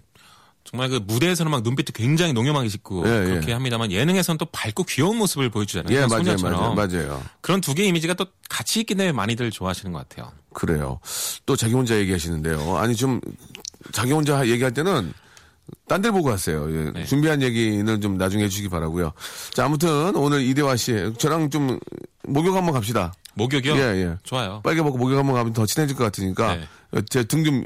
정말 0.70 0.90
그 0.90 1.00
무대에서는 1.02 1.50
막 1.50 1.64
눈빛도 1.64 1.94
굉장히 1.94 2.34
농염하게 2.34 2.68
짓고 2.68 3.08
예, 3.08 3.24
그렇게 3.24 3.50
예. 3.50 3.54
합니다만 3.54 3.90
예능에서는 3.92 4.38
또 4.38 4.46
밝고 4.46 4.84
귀여운 4.84 5.18
모습을 5.18 5.50
보여주잖아요. 5.50 5.96
예, 5.96 6.06
맞아요, 6.06 6.24
소녀처럼. 6.24 6.76
맞아요, 6.76 6.90
맞아요. 6.90 7.24
그런 7.40 7.62
두 7.62 7.74
개의 7.74 7.88
이미지가 7.90 8.16
또 8.16 8.26
같이 8.50 8.82
있기 8.82 8.96
때문에 8.96 9.14
많이들 9.14 9.50
좋아하시는 9.50 9.94
것 9.94 10.08
같아요. 10.08 10.32
그래요. 10.54 11.00
또 11.46 11.56
자기 11.56 11.74
혼자 11.74 11.96
얘기하시는데요. 11.96 12.78
아니 12.78 12.96
좀 12.96 13.22
자기 13.94 14.12
혼자 14.12 14.46
얘기할 14.46 14.74
때는 14.74 15.14
딴 15.88 16.02
데 16.02 16.12
보고 16.12 16.32
하세요. 16.32 16.68
예, 16.70 16.92
네. 16.92 17.06
준비한 17.06 17.42
얘기는 17.42 18.02
좀 18.02 18.18
나중에 18.18 18.44
해주시기 18.44 18.68
바라고요. 18.70 19.14
자 19.54 19.66
아무튼 19.66 20.16
오늘 20.16 20.42
이대화 20.42 20.76
씨 20.76 21.14
저랑 21.18 21.50
좀 21.50 21.80
목욕 22.24 22.56
한번 22.56 22.74
갑시다. 22.74 23.14
목욕이요? 23.36 23.76
예, 23.76 23.82
예. 24.02 24.18
좋아요. 24.24 24.62
빨개 24.64 24.82
먹고 24.82 24.98
목욕 24.98 25.18
한번 25.18 25.36
가면 25.36 25.54
더 25.54 25.66
친해질 25.66 25.96
것 25.96 26.04
같으니까 26.06 26.56
네. 26.56 27.02
제등 27.10 27.44
좀 27.44 27.64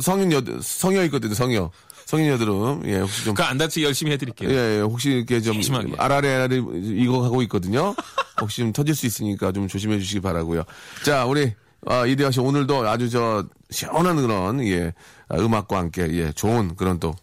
성인 0.00 0.32
여 0.32 0.42
성여 0.60 1.04
있거든요. 1.04 1.34
성여 1.34 1.70
성인 2.10 2.26
여드름 2.26 2.82
예 2.86 2.98
혹시 2.98 3.24
좀 3.24 3.34
그안 3.36 3.56
다치게 3.56 3.86
열심히 3.86 4.10
해드릴게요. 4.10 4.50
예, 4.50 4.78
예, 4.78 4.80
혹시 4.80 5.10
이렇게 5.10 5.40
좀 5.40 5.62
심하게. 5.62 5.92
아라레 5.96 6.34
아라레 6.34 6.56
이거 6.82 7.22
하고 7.24 7.40
있거든요. 7.42 7.94
혹시 8.40 8.62
좀 8.62 8.72
터질 8.72 8.96
수 8.96 9.06
있으니까 9.06 9.52
좀 9.52 9.68
조심해 9.68 9.96
주시기 10.00 10.18
바라고요. 10.20 10.64
자, 11.04 11.24
우리 11.24 11.54
아, 11.86 12.04
이대화 12.06 12.32
씨 12.32 12.40
오늘도 12.40 12.88
아주 12.88 13.08
저 13.08 13.46
시원한 13.70 14.16
그런 14.16 14.66
예 14.66 14.92
아, 15.28 15.36
음악과 15.36 15.78
함께 15.78 16.08
예 16.10 16.32
좋은 16.32 16.74
그런 16.74 16.98
또 16.98 17.14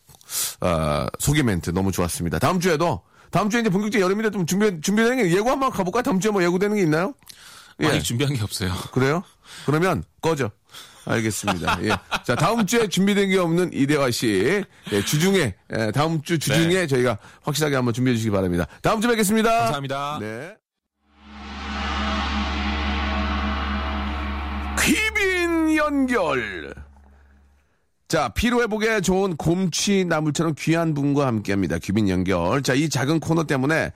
아, 0.61 1.07
소개 1.19 1.43
멘트 1.43 1.71
너무 1.71 1.91
좋았습니다. 1.91 2.39
다음 2.39 2.61
주에도 2.61 3.01
다음 3.29 3.49
주에 3.49 3.59
이제 3.59 3.69
본격적 3.69 3.99
여름인데 3.99 4.31
좀 4.31 4.45
준비 4.45 4.79
준비되는 4.79 5.17
게 5.17 5.35
예고 5.35 5.49
한번 5.49 5.69
가볼까요? 5.69 6.01
다음 6.01 6.21
주에 6.21 6.31
뭐 6.31 6.41
예고되는 6.41 6.77
게 6.77 6.81
있나요? 6.83 7.13
예, 7.81 7.87
아직 7.87 8.03
준비한 8.03 8.33
게 8.33 8.41
없어요. 8.41 8.73
그래요? 8.93 9.21
그러면 9.65 10.05
꺼져. 10.21 10.49
알겠습니다. 11.07 11.79
예. 11.83 11.89
자, 12.23 12.35
다음 12.35 12.65
주에 12.65 12.87
준비된 12.87 13.29
게 13.29 13.37
없는 13.37 13.71
이대화 13.73 14.11
씨. 14.11 14.63
예, 14.91 15.01
주중에, 15.03 15.55
예, 15.77 15.91
다음 15.91 16.21
주 16.21 16.37
주중에 16.37 16.73
네. 16.73 16.87
저희가 16.87 17.17
확실하게 17.43 17.75
한번 17.75 17.93
준비해 17.93 18.15
주시기 18.15 18.31
바랍니다. 18.31 18.65
다음 18.81 19.01
주에 19.01 19.11
뵙겠습니다. 19.11 19.49
감사합니다. 19.49 20.17
네. 20.21 20.55
귀빈 24.81 25.75
연결. 25.75 26.73
자, 28.07 28.29
피로회복에 28.29 29.01
좋은 29.01 29.35
곰취 29.35 30.05
나물처럼 30.05 30.55
귀한 30.57 30.93
분과 30.93 31.27
함께 31.27 31.51
합니다. 31.51 31.77
귀빈 31.81 32.07
연결. 32.07 32.61
자, 32.63 32.73
이 32.73 32.87
작은 32.89 33.19
코너 33.19 33.43
때문에 33.45 33.91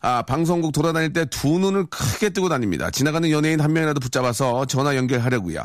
아, 0.00 0.22
방송국 0.22 0.72
돌아다닐 0.72 1.12
때 1.12 1.24
두 1.26 1.60
눈을 1.60 1.86
크게 1.86 2.30
뜨고 2.30 2.48
다닙니다. 2.48 2.90
지나가는 2.90 3.30
연예인 3.30 3.60
한 3.60 3.72
명이라도 3.72 4.00
붙잡아서 4.00 4.64
전화 4.66 4.96
연결하려고요. 4.96 5.64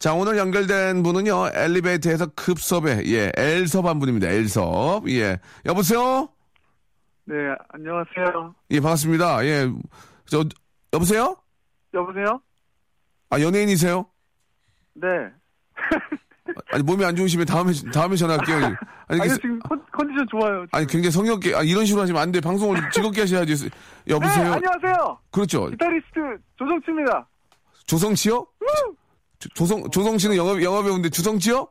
자, 0.00 0.14
오늘 0.14 0.38
연결된 0.38 1.02
분은요, 1.02 1.50
엘리베이터에서 1.52 2.26
급섭에, 2.34 3.02
예, 3.04 3.30
엘섭 3.36 3.84
한 3.84 3.98
분입니다. 3.98 4.28
엘섭. 4.28 5.06
예. 5.10 5.38
여보세요? 5.66 6.26
네, 7.26 7.34
안녕하세요. 7.68 8.54
예, 8.70 8.80
반갑습니다. 8.80 9.44
예. 9.44 9.70
저, 10.24 10.42
여보세요? 10.94 11.36
여보세요? 11.92 12.40
아, 13.28 13.40
연예인이세요? 13.42 14.06
네. 14.94 15.06
아니, 16.72 16.82
몸이 16.82 17.04
안 17.04 17.14
좋으시면 17.14 17.44
다음에, 17.44 17.72
다음에 17.92 18.16
전화할게요. 18.16 18.56
아니, 18.56 18.74
아니, 19.08 19.26
이게- 19.26 19.34
지금 19.34 19.58
컨, 19.60 19.84
컨디션 19.92 20.26
좋아요. 20.30 20.64
아니, 20.72 20.86
굉장히 20.86 21.10
성의없게, 21.12 21.54
아, 21.54 21.62
이런 21.62 21.84
식으로 21.84 22.02
하시면 22.04 22.22
안 22.22 22.32
돼. 22.32 22.40
방송을 22.40 22.80
즐겁게 22.90 23.20
하셔야지. 23.20 23.54
네, 23.64 23.70
여보세요? 24.08 24.54
안녕하세요. 24.54 25.18
그렇죠. 25.30 25.66
기타리스트 25.68 26.20
조정치입니다. 26.56 27.28
조성치요? 27.86 28.46
조- 29.40 29.48
조성, 29.50 29.90
조성치는 29.90 30.36
영화, 30.36 30.62
영화 30.62 30.82
배우인데 30.82 31.08
주성치요? 31.08 31.66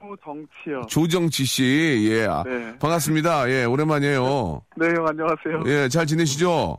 조정치요. 0.00 0.82
조정치 0.88 1.44
씨, 1.46 2.08
예. 2.10 2.26
아, 2.26 2.42
네. 2.44 2.76
반갑습니다. 2.78 3.48
예, 3.50 3.64
오랜만이에요. 3.64 4.60
네, 4.76 4.88
형, 4.94 5.06
안녕하세요. 5.08 5.62
예, 5.66 5.88
잘 5.88 6.06
지내시죠? 6.06 6.76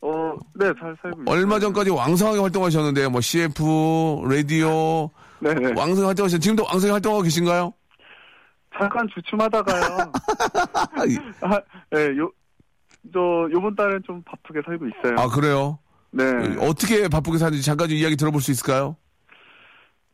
어, 0.00 0.32
네, 0.54 0.66
잘 0.78 0.94
살고. 1.02 1.24
얼마 1.26 1.58
전까지 1.58 1.90
왕성하게 1.90 2.38
활동하셨는데, 2.40 3.08
뭐, 3.08 3.20
CF, 3.20 4.22
라디오, 4.28 5.10
네 5.40 5.54
네. 5.54 5.66
왕성하게 5.76 6.04
활동하셨 6.06 6.40
지금도 6.40 6.64
왕성하게 6.64 6.92
활동하고 6.92 7.22
계신가요? 7.22 7.72
잠깐 8.78 9.08
주춤하다가요. 9.12 10.12
아, 11.42 11.60
네, 11.90 12.16
요, 12.18 12.30
저, 13.12 13.20
요번 13.50 13.74
달엔 13.74 14.02
좀 14.06 14.22
바쁘게 14.22 14.60
살고 14.64 14.84
있어요. 14.86 15.16
아, 15.18 15.28
그래요? 15.28 15.78
네. 16.12 16.24
어떻게 16.60 17.08
바쁘게 17.08 17.38
사는지 17.38 17.62
잠깐 17.64 17.88
좀 17.88 17.96
이야기 17.98 18.14
들어볼 18.14 18.40
수 18.40 18.52
있을까요? 18.52 18.96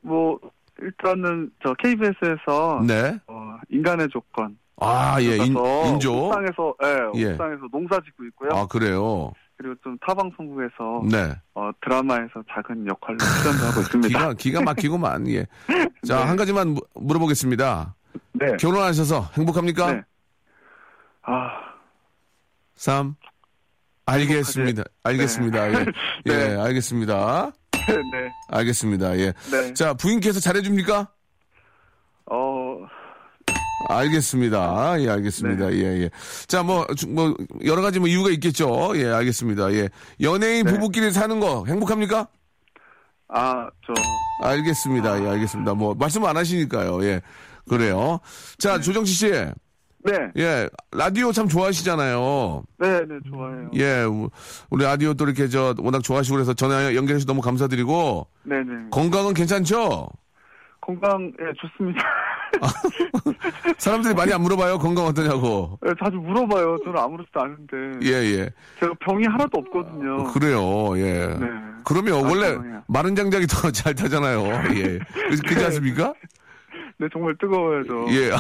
뭐, 0.05 0.39
일단은, 0.81 1.51
저, 1.63 1.73
KBS에서, 1.75 2.83
네. 2.87 3.19
어, 3.27 3.57
인간의 3.71 4.09
조건. 4.11 4.57
아, 4.81 5.17
예, 5.21 5.37
인, 5.37 5.55
인조. 5.87 6.27
옥상에서, 6.27 6.75
예, 6.85 7.21
예. 7.21 7.33
옥상에서 7.33 7.63
농사 7.73 7.97
짓고 8.01 8.25
있고요. 8.27 8.51
아, 8.53 8.67
그래요? 8.67 9.33
그리고 9.57 9.75
좀 9.85 9.97
타방송국에서, 9.99 11.03
네. 11.11 11.33
어, 11.55 11.71
드라마에서 11.81 12.43
작은 12.53 12.87
역할로 12.87 13.19
출연도 13.19 13.65
하고 13.67 13.81
있습니다. 13.81 14.09
기가, 14.09 14.35
기가 14.35 14.61
막히고만, 14.63 15.29
예. 15.29 15.47
자, 16.07 16.19
네. 16.19 16.25
한 16.25 16.37
가지만 16.37 16.71
무- 16.71 16.81
물어보겠습니다. 16.95 17.95
네. 18.33 18.57
결혼하셔서 18.59 19.31
행복합니까? 19.39 19.93
네. 19.93 20.03
아, 21.23 21.51
3. 22.75 23.15
알겠습니다. 24.07 24.83
알겠습니다. 25.05 25.71
예. 25.71 25.87
예, 26.27 26.33
네. 26.37 26.57
알겠습니다. 26.61 27.53
네. 28.13 28.33
알겠습니다. 28.49 29.19
예. 29.19 29.33
네. 29.51 29.75
자, 29.75 29.95
부인께서 29.95 30.41
잘해줍니까? 30.41 31.09
어, 32.31 32.79
알겠습니다. 33.89 35.01
예, 35.01 35.09
알겠습니다. 35.11 35.73
예, 35.73 36.03
예. 36.05 36.11
자, 36.47 36.63
뭐, 36.63 36.87
주- 36.97 37.09
뭐, 37.09 37.35
여러 37.65 37.83
가지 37.83 37.99
뭐 37.99 38.09
이유가 38.09 38.31
있겠죠. 38.31 38.93
예, 38.97 39.07
알겠습니다. 39.09 39.73
예. 39.75 39.89
연예인 40.21 40.65
네. 40.65 40.73
부부끼리 40.73 41.11
사는 41.11 41.39
거 41.41 41.65
행복합니까? 41.67 42.29
아, 43.29 43.69
저, 43.87 43.93
알겠습니다. 44.47 45.23
예, 45.25 45.29
알겠습니다. 45.31 45.75
뭐, 45.75 45.95
말씀 45.95 46.25
안 46.25 46.37
하시니까요. 46.37 47.05
예. 47.05 47.21
그래요. 47.69 48.21
자, 48.59 48.81
조정치 48.81 49.13
씨. 49.13 49.33
네, 50.05 50.31
예, 50.37 50.69
라디오 50.93 51.33
참 51.33 51.49
좋아하시잖아요. 51.49 52.63
네, 52.79 53.01
네, 53.07 53.19
좋아해요. 53.29 53.71
예, 53.75 54.03
우- 54.05 54.29
우리 54.71 54.85
라디오 54.85 55.15
또 55.15 55.25
이렇게 55.25 55.49
저 55.49 55.75
워낙 55.79 56.03
좋아하시고 56.03 56.35
그래서 56.37 56.53
전화 56.53 56.95
연결해서 56.95 57.25
너무 57.25 57.41
감사드리고 57.41 58.27
네, 58.43 58.57
네. 58.59 58.73
건강은 58.91 59.33
괜찮죠? 59.33 60.09
건강, 60.83 61.33
예, 61.41 61.45
좋습니다. 61.59 62.03
사람들이 63.79 64.13
많이 64.15 64.33
안 64.35 64.43
물어봐요. 64.43 64.79
건강 64.79 65.07
어떠냐고. 65.07 65.79
예, 65.87 65.93
자주 65.99 66.17
물어봐요. 66.19 66.77
저는 66.85 66.99
아무렇지도 67.01 67.41
않은데. 67.41 68.07
예, 68.07 68.13
예. 68.13 68.51
제가 68.81 68.93
병이 69.01 69.25
하나도 69.25 69.59
없거든요. 69.61 70.25
그래요. 70.33 70.99
예. 70.99 71.27
네. 71.29 71.47
그러면 71.85 72.15
아, 72.15 72.29
원래 72.29 72.53
건강해요. 72.55 72.83
마른 72.89 73.17
장작이 73.17 73.47
더 73.47 73.71
잘 73.71 73.95
타잖아요. 73.95 74.43
예. 74.77 74.99
그- 74.99 75.37
그렇지 75.49 75.65
않습니까? 75.65 76.13
네, 76.99 77.09
정말 77.13 77.35
뜨거워요, 77.41 77.83
저. 77.89 78.15
예. 78.15 78.31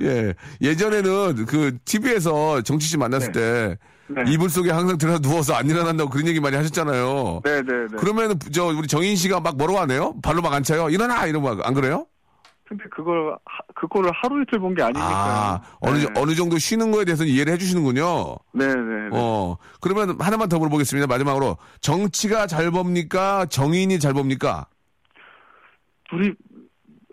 예. 0.00 0.34
예전에는 0.60 1.44
그 1.46 1.76
TV에서 1.84 2.62
정치 2.62 2.86
씨 2.88 2.96
만났을 2.96 3.32
때 3.32 3.76
네. 4.08 4.22
이불 4.28 4.48
속에 4.50 4.70
항상 4.70 4.96
들어서 4.98 5.18
누워서 5.20 5.54
안 5.54 5.68
일어난다고 5.68 6.10
그런 6.10 6.26
얘기 6.26 6.40
많이 6.40 6.56
하셨잖아요. 6.56 7.40
네, 7.44 7.62
네, 7.62 7.72
네. 7.90 7.96
그러면 7.98 8.38
저 8.52 8.66
우리 8.66 8.86
정인 8.86 9.16
씨가 9.16 9.40
막 9.40 9.56
뭐라고 9.56 9.78
하네요? 9.80 10.14
발로 10.22 10.40
막 10.42 10.52
안 10.54 10.62
차요? 10.62 10.88
일어나! 10.88 11.26
이러면 11.26 11.60
안 11.62 11.74
그래요? 11.74 12.06
근데 12.66 12.84
그걸, 12.90 13.32
하, 13.44 13.58
그거를 13.74 14.10
하루 14.14 14.40
이틀 14.42 14.58
본 14.58 14.74
게 14.74 14.82
아니니까요. 14.82 15.04
아, 15.06 15.60
어느, 15.80 15.98
네. 15.98 16.06
어느 16.16 16.34
정도 16.34 16.56
쉬는 16.56 16.90
거에 16.92 17.04
대해서 17.04 17.22
는 17.24 17.30
이해를 17.30 17.52
해주시는군요. 17.52 18.36
네, 18.54 18.66
네, 18.66 18.74
네. 18.74 19.08
어, 19.12 19.58
그러면 19.82 20.16
하나만 20.18 20.48
더 20.48 20.58
물어보겠습니다. 20.58 21.06
마지막으로. 21.06 21.58
정치가 21.82 22.46
잘 22.46 22.70
봅니까? 22.70 23.44
정인이 23.46 23.98
잘 23.98 24.14
봅니까? 24.14 24.66
둘이, 26.08 26.32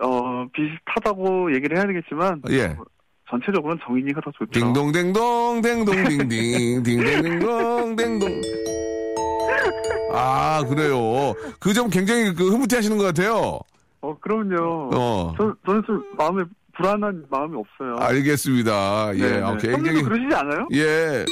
어, 0.03 0.45
비슷하다고 0.53 1.53
얘기를 1.55 1.77
해야 1.77 1.85
되겠지만. 1.87 2.41
예. 2.49 2.65
어, 2.65 2.83
전체적으로는 3.29 3.79
정인이가 3.85 4.19
더 4.21 4.31
좋죠. 4.31 4.51
딩동댕동, 4.59 5.61
댕동딩딩, 5.61 6.83
딩동댕동, 6.83 7.95
댕동. 7.95 8.41
아, 10.13 10.63
그래요. 10.67 11.33
그 11.59 11.73
점 11.73 11.89
굉장히 11.89 12.33
그 12.35 12.49
흐뭇해 12.49 12.75
하시는 12.75 12.97
것 12.97 13.05
같아요. 13.05 13.59
어, 14.01 14.17
그럼요. 14.19 14.89
어. 14.93 15.33
저, 15.37 15.55
저는 15.65 15.83
좀 15.85 16.03
마음에 16.17 16.43
불안한 16.75 17.25
마음이 17.29 17.55
없어요. 17.55 17.95
알겠습니다. 18.05 19.11
예, 19.15 19.19
네, 19.21 19.31
네. 19.37 19.41
아, 19.43 19.55
굉장히. 19.57 20.01
그러시지 20.01 20.35
않아요? 20.35 20.67
예. 20.73 21.25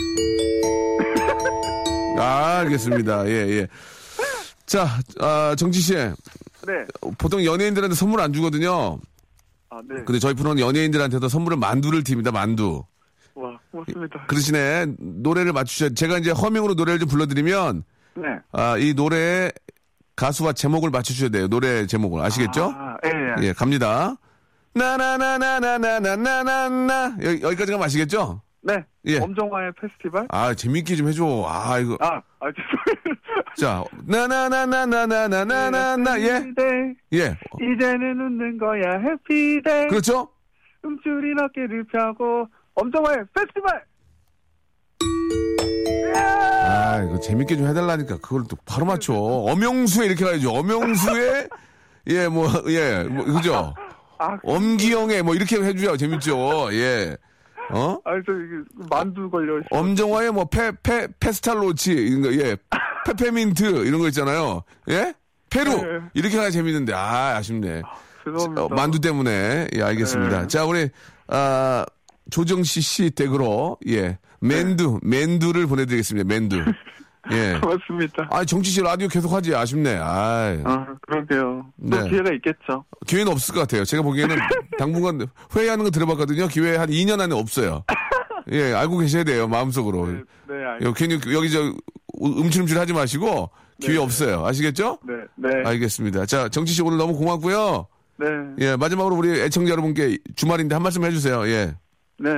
아, 2.17 2.59
알겠습니다. 2.59 3.27
예, 3.27 3.31
예. 3.31 3.67
자, 4.65 4.87
아, 5.19 5.55
정치 5.57 5.79
씨. 5.81 5.95
네. 6.69 6.85
보통 7.17 7.43
연예인들한테 7.43 7.95
선물 7.95 8.21
안 8.21 8.31
주거든요. 8.31 8.99
아, 9.71 9.81
네. 9.87 10.03
근데 10.05 10.19
저희 10.19 10.35
프로는 10.35 10.61
연예인들한테도 10.61 11.27
선물을 11.27 11.57
만두를 11.57 12.03
드립니다, 12.03 12.31
만두. 12.31 12.83
와, 13.33 13.57
고맙습니다. 13.71 14.25
그 14.27 14.35
대신에 14.35 14.85
노래를 14.99 15.51
맞추셔야, 15.53 15.89
제가 15.95 16.19
이제 16.19 16.29
허밍으로 16.31 16.75
노래를 16.75 16.99
좀 16.99 17.09
불러드리면, 17.09 17.83
네. 18.15 18.23
아, 18.51 18.77
이 18.77 18.93
노래의 18.93 19.51
가수와 20.15 20.53
제목을 20.53 20.91
맞추셔야 20.91 21.29
돼요. 21.29 21.47
노래 21.47 21.87
제목을. 21.87 22.21
아시겠죠? 22.21 22.71
아, 22.75 22.97
예, 23.05 23.09
예. 23.41 23.47
예, 23.47 23.53
갑니다. 23.53 24.15
나나나나나나나나나. 24.73 27.17
여기, 27.23 27.41
여기까지 27.41 27.71
가면 27.71 27.85
아시겠죠? 27.85 28.43
네. 28.61 28.83
예. 29.05 29.19
엄정화의 29.19 29.71
페스티벌? 29.79 30.27
아, 30.29 30.53
재밌게 30.53 30.95
좀 30.95 31.07
해줘. 31.07 31.45
아, 31.47 31.79
이거. 31.79 31.97
아, 32.01 32.21
아. 32.39 32.47
자, 33.57 33.83
나나나나나나나나나. 34.05 36.19
예. 36.21 36.39
네. 36.39 36.93
예. 37.13 37.37
이제는 37.61 38.19
웃는 38.19 38.57
거야, 38.57 38.99
해피데이. 38.99 39.87
그렇죠? 39.87 40.27
음줄이 40.83 41.33
어깨를 41.41 41.85
펴고, 41.85 42.47
엄정화의 42.75 43.17
페스티벌! 43.33 43.81
아, 46.15 47.01
이거 47.03 47.19
재밌게 47.19 47.57
좀 47.57 47.67
해달라니까. 47.67 48.17
그걸 48.17 48.43
또 48.49 48.57
바로 48.65 48.85
맞춰. 48.85 49.13
엄영수에 49.13 50.07
이렇게 50.07 50.25
가야죠. 50.25 50.51
엄영수에, 50.51 51.47
예, 52.07 52.27
뭐, 52.27 52.47
예, 52.67 53.03
뭐, 53.03 53.23
그죠? 53.25 53.73
아, 54.17 54.37
엄기영에 54.43 55.21
뭐 55.21 55.33
이렇게 55.33 55.61
해줘야 55.61 55.95
재밌죠. 55.95 56.73
예. 56.73 57.15
어? 57.71 57.99
아, 58.03 58.11
저, 58.25 58.33
이게, 58.33 58.63
만두 58.89 59.29
걸려. 59.29 59.61
엄정화의 59.69 60.31
뭐, 60.31 60.45
페, 60.45 60.71
페, 60.83 61.07
페스탈로치, 61.19 61.91
이런 61.91 62.21
거, 62.21 62.33
예. 62.33 62.57
페페민트, 63.05 63.85
이런 63.85 63.99
거 63.99 64.07
있잖아요. 64.07 64.63
예? 64.89 65.13
페루! 65.49 65.75
네. 65.75 65.99
이렇게 66.13 66.37
가야 66.37 66.49
재밌는데, 66.49 66.93
아, 66.93 67.37
아쉽네. 67.37 67.81
죄송합니다. 68.23 68.63
어, 68.63 68.69
만두 68.69 68.99
때문에. 68.99 69.67
예, 69.75 69.81
알겠습니다. 69.81 70.41
네. 70.41 70.47
자, 70.47 70.65
우리, 70.65 70.89
아, 71.27 71.85
조정씨 72.29 72.81
씨 72.81 73.11
댁으로, 73.11 73.77
예. 73.87 74.17
맨두, 74.41 74.99
맨두를 75.03 75.67
보내드리겠습니다. 75.67 76.27
맨두. 76.27 76.63
예. 77.31 77.57
고맙습니다. 77.61 78.27
아, 78.31 78.43
정치 78.45 78.69
씨 78.71 78.81
라디오 78.81 79.07
계속 79.07 79.31
하지. 79.33 79.53
아쉽네. 79.55 79.97
아 80.01 80.57
아, 80.63 80.87
그러게요. 81.01 81.65
또 81.91 82.01
네. 82.01 82.09
기회가 82.09 82.31
있겠죠. 82.33 82.83
기회는 83.07 83.31
없을 83.31 83.53
것 83.53 83.61
같아요. 83.61 83.83
제가 83.85 84.03
보기에는 84.03 84.35
당분간 84.77 85.27
회의하는 85.55 85.83
거 85.83 85.91
들어봤거든요. 85.91 86.47
기회 86.47 86.75
한 86.75 86.89
2년 86.89 87.19
안에 87.19 87.35
없어요. 87.35 87.83
예, 88.51 88.73
알고 88.73 88.97
계셔야 88.99 89.23
돼요. 89.23 89.47
마음속으로. 89.47 90.07
네, 90.07 90.13
네, 90.47 90.55
알, 90.65 90.81
여- 90.81 90.93
괜히 90.93 91.19
여기 91.33 91.49
저 91.51 91.71
음침음칠 92.21 92.77
하지 92.79 92.93
마시고 92.93 93.49
기회 93.79 93.93
네. 93.93 93.99
없어요. 93.99 94.45
아시겠죠? 94.45 94.97
네, 95.07 95.13
네, 95.35 95.49
알겠습니다. 95.65 96.25
자, 96.25 96.49
정치 96.49 96.73
씨 96.73 96.81
오늘 96.81 96.97
너무 96.97 97.15
고맙고요. 97.15 97.87
네, 98.17 98.25
예, 98.59 98.75
마지막으로 98.75 99.15
우리 99.15 99.39
애청자 99.39 99.71
여러분께 99.71 100.17
주말인데 100.35 100.75
한 100.75 100.81
말씀 100.83 101.03
해주세요. 101.05 101.47
예. 101.47 101.75
네. 102.17 102.31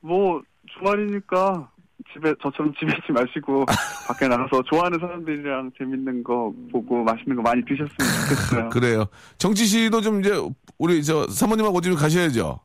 뭐, 0.00 0.40
주말이니까 0.78 1.68
집에, 2.16 2.34
저처럼 2.42 2.72
집에 2.78 2.92
있지 2.98 3.12
마시고, 3.12 3.66
밖에 4.08 4.26
나가서 4.28 4.62
좋아하는 4.62 4.98
사람들이랑 4.98 5.70
재밌는 5.78 6.24
거 6.24 6.52
보고 6.72 7.02
맛있는 7.04 7.36
거 7.36 7.42
많이 7.42 7.62
드셨으면 7.64 7.88
좋겠어요. 8.28 8.68
그래요. 8.72 9.04
정치 9.38 9.66
씨도 9.66 10.00
좀 10.00 10.20
이제 10.20 10.32
우리 10.78 11.02
저 11.04 11.26
사모님하고 11.28 11.76
어디 11.78 11.88
좀 11.90 11.96
가셔야죠. 11.98 12.58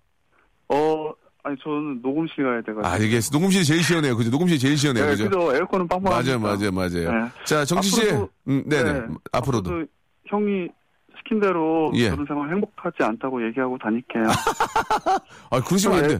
어, 0.69 1.11
아니, 1.43 1.55
저는 1.63 1.99
녹음실 2.01 2.43
가야 2.43 2.61
돼가지고. 2.61 2.85
아, 2.87 2.97
이게 2.97 3.19
녹음실이 3.31 3.65
제일 3.65 3.83
시원해요. 3.83 4.15
그죠? 4.15 4.29
녹음실이 4.29 4.59
제일 4.59 4.77
시원해요. 4.77 5.05
네, 5.05 5.11
그죠? 5.11 5.25
그죠. 5.25 5.55
에어컨은 5.55 5.87
빵빵하니까. 5.87 6.37
맞아요, 6.39 6.57
맞아요, 6.57 6.71
맞아요. 6.71 7.11
네. 7.25 7.31
자, 7.45 7.65
정치 7.65 7.89
씨. 7.89 8.01
앞으로도- 8.07 8.29
음, 8.47 8.63
네네. 8.67 8.93
네. 8.93 9.01
앞으로도. 9.33 9.85
형이 10.27 10.69
시킨 11.17 11.41
대로 11.41 11.91
예. 11.95 12.09
결혼 12.09 12.25
생활 12.25 12.49
행복하지 12.51 13.03
않다고 13.03 13.45
얘기하고 13.47 13.77
다닐게요. 13.79 14.23
아, 15.51 15.59
그러시면 15.61 15.97
안 16.03 16.07
돼. 16.07 16.19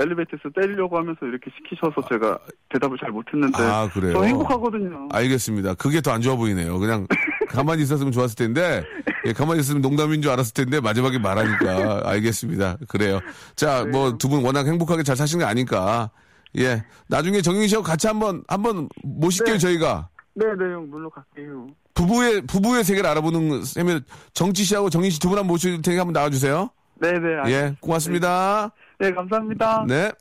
엘리베이터에서 0.00 0.48
때리려고 0.54 0.96
하면서 0.98 1.18
이렇게 1.26 1.50
시키셔서 1.56 2.08
제가 2.08 2.38
대답을 2.72 2.96
잘 2.98 3.10
못했는데 3.10 3.62
아, 3.62 3.88
그래요? 3.92 4.12
저 4.14 4.22
행복하거든요. 4.22 5.08
알겠습니다. 5.12 5.74
그게 5.74 6.00
더 6.00 6.12
안 6.12 6.20
좋아 6.22 6.36
보이네요. 6.36 6.78
그냥 6.78 7.06
가만히 7.48 7.82
있었으면 7.82 8.12
좋았을 8.12 8.36
텐데, 8.36 8.82
예, 9.26 9.32
가만히 9.32 9.60
있었으면 9.60 9.82
농담인 9.82 10.20
줄 10.22 10.30
알았을 10.32 10.52
텐데, 10.54 10.80
마지막에 10.80 11.18
말하니까. 11.18 12.02
알겠습니다. 12.04 12.76
그래요. 12.88 13.20
자, 13.56 13.84
네. 13.84 13.90
뭐, 13.90 14.16
두 14.18 14.28
분 14.28 14.44
워낙 14.44 14.66
행복하게 14.66 15.02
잘 15.02 15.16
사시는 15.16 15.44
게 15.44 15.50
아니까. 15.50 16.10
예. 16.58 16.84
나중에 17.08 17.40
정인 17.42 17.66
씨하고 17.68 17.84
같이 17.84 18.06
한 18.06 18.18
번, 18.20 18.42
한번 18.48 18.88
모실게요, 19.02 19.54
네. 19.54 19.58
저희가. 19.58 20.08
네네 20.34 20.72
형 20.74 20.90
놀러 20.90 21.08
갈게요. 21.10 21.66
부부의, 21.94 22.42
부부의 22.46 22.84
세계를 22.84 23.08
알아보는 23.10 23.64
셈에 23.64 24.00
정치 24.34 24.62
씨하고 24.64 24.88
정인 24.90 25.10
씨 25.10 25.18
두 25.18 25.28
분 25.28 25.38
한번 25.38 25.48
모실 25.48 25.80
테니까 25.82 26.02
한번 26.02 26.12
나와주세요. 26.12 26.70
네네. 27.00 27.50
예, 27.52 27.76
고맙습니다. 27.80 28.70
네 28.74 28.87
감사합니다. 28.98 29.84
네. 29.86 30.12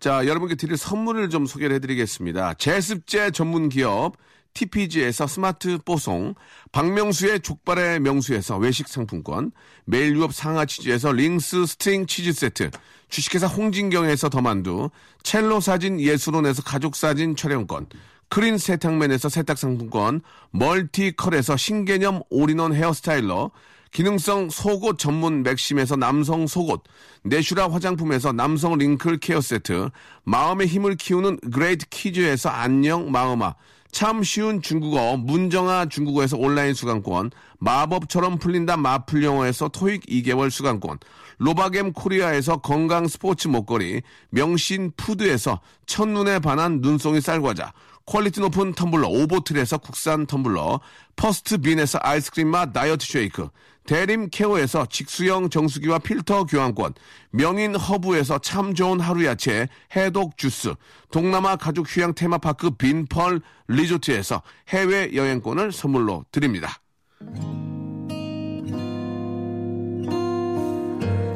자, 0.00 0.26
여러분께 0.26 0.54
드릴 0.54 0.76
선물을 0.76 1.30
좀 1.30 1.46
소개를 1.46 1.76
해드리겠습니다. 1.76 2.54
제습제 2.54 3.30
전문 3.30 3.68
기업 3.68 4.16
TPG에서 4.54 5.26
스마트 5.26 5.78
뽀송, 5.78 6.34
박명수의 6.72 7.40
족발의 7.40 8.00
명수에서 8.00 8.58
외식 8.58 8.88
상품권, 8.88 9.52
매일 9.84 10.16
유업 10.16 10.34
상하 10.34 10.64
치즈에서 10.64 11.12
링스 11.12 11.66
스트링 11.66 12.06
치즈 12.06 12.32
세트, 12.32 12.70
주식회사 13.08 13.46
홍진경에서 13.46 14.28
더만두, 14.28 14.90
첼로 15.22 15.60
사진 15.60 16.00
예술원에서 16.00 16.62
가족 16.62 16.96
사진 16.96 17.36
촬영권, 17.36 17.86
크린 18.28 18.58
세탁맨에서 18.58 19.28
세탁 19.28 19.58
상품권, 19.58 20.20
멀티컬에서 20.50 21.56
신개념 21.56 22.22
all-in-one 22.30 22.74
hair 22.74 23.02
styler, 23.02 23.50
기능성 23.92 24.50
속옷 24.50 24.98
전문 24.98 25.42
맥심에서 25.42 25.96
남성 25.96 26.46
속옷, 26.46 26.82
내슈라 27.24 27.70
화장품에서 27.70 28.32
남성 28.32 28.76
wrinkle 28.76 29.18
care 29.18 29.40
세트, 29.40 29.90
마음의 30.24 30.66
힘을 30.66 30.96
키우는 30.96 31.38
그레이트 31.52 31.86
키즈에서 31.88 32.48
안녕 32.50 33.10
마음아, 33.10 33.54
참 33.90 34.22
쉬운 34.22 34.60
중국어 34.60 35.16
문정아 35.16 35.86
중국어에서 35.86 36.36
온라인 36.36 36.74
수강권, 36.74 37.30
마법처럼 37.58 38.38
풀린다 38.38 38.76
마풀 38.76 39.24
영어에서 39.24 39.68
토익 39.68 40.04
2개월 40.06 40.50
수강권, 40.50 40.98
로바겜 41.38 41.92
코리아에서 41.92 42.58
건강 42.58 43.08
스포츠 43.08 43.48
목걸이, 43.48 44.02
명신 44.30 44.92
푸드에서 44.96 45.60
첫눈에 45.86 46.40
반한 46.40 46.80
눈송이 46.80 47.20
쌀과자, 47.20 47.72
퀄리티 48.04 48.40
높은 48.40 48.74
텀블러 48.74 49.06
오보틀에서 49.06 49.78
국산 49.78 50.26
텀블러, 50.26 50.80
퍼스트 51.16 51.58
빈에서 51.58 51.98
아이스크림 52.02 52.48
맛 52.48 52.72
다이어트 52.72 53.06
쉐이크, 53.06 53.48
대림 53.88 54.28
케어에서 54.28 54.84
직수형 54.84 55.48
정수기와 55.48 56.00
필터 56.00 56.44
교환권, 56.44 56.92
명인 57.30 57.74
허브에서 57.74 58.38
참 58.38 58.74
좋은 58.74 59.00
하루 59.00 59.24
야채 59.24 59.66
해독 59.96 60.36
주스, 60.36 60.74
동남아 61.10 61.56
가족 61.56 61.86
휴양 61.88 62.12
테마파크 62.14 62.68
빈펄 62.72 63.40
리조트에서 63.66 64.42
해외 64.68 65.10
여행권을 65.14 65.72
선물로 65.72 66.26
드립니다. 66.30 66.82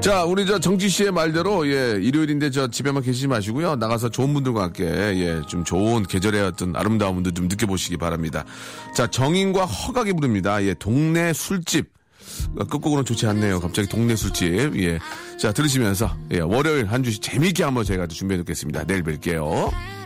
자, 0.02 0.24
우리 0.24 0.44
저 0.44 0.58
정지 0.58 0.90
씨의 0.90 1.10
말대로 1.10 1.66
예, 1.68 1.98
일요일인데 2.02 2.50
저 2.50 2.68
집에만 2.68 3.02
계시지 3.02 3.28
마시고요. 3.28 3.76
나가서 3.76 4.10
좋은 4.10 4.34
분들과 4.34 4.64
함께 4.64 4.84
예, 4.84 5.40
좀 5.48 5.64
좋은 5.64 6.02
계절의 6.02 6.42
어떤 6.42 6.76
아름다움도 6.76 7.30
좀 7.30 7.48
느껴보시기 7.48 7.96
바랍니다. 7.96 8.44
자, 8.94 9.06
정인과 9.06 9.64
허각이 9.64 10.12
부릅니다. 10.12 10.62
예, 10.64 10.74
동네 10.74 11.32
술집. 11.32 12.01
어, 12.56 12.64
끝곡으로는 12.64 13.04
좋지 13.04 13.26
않네요. 13.26 13.60
갑자기 13.60 13.88
동네 13.88 14.16
술집. 14.16 14.76
예. 14.82 14.98
자, 15.38 15.52
들으시면서 15.52 16.14
예, 16.32 16.40
월요일 16.40 16.86
한 16.86 17.02
주씩 17.02 17.22
재미있게 17.22 17.64
한번 17.64 17.84
제가 17.84 18.06
준비해 18.06 18.38
놓겠습니다. 18.38 18.84
내일 18.84 19.02
뵐게요. 19.02 20.01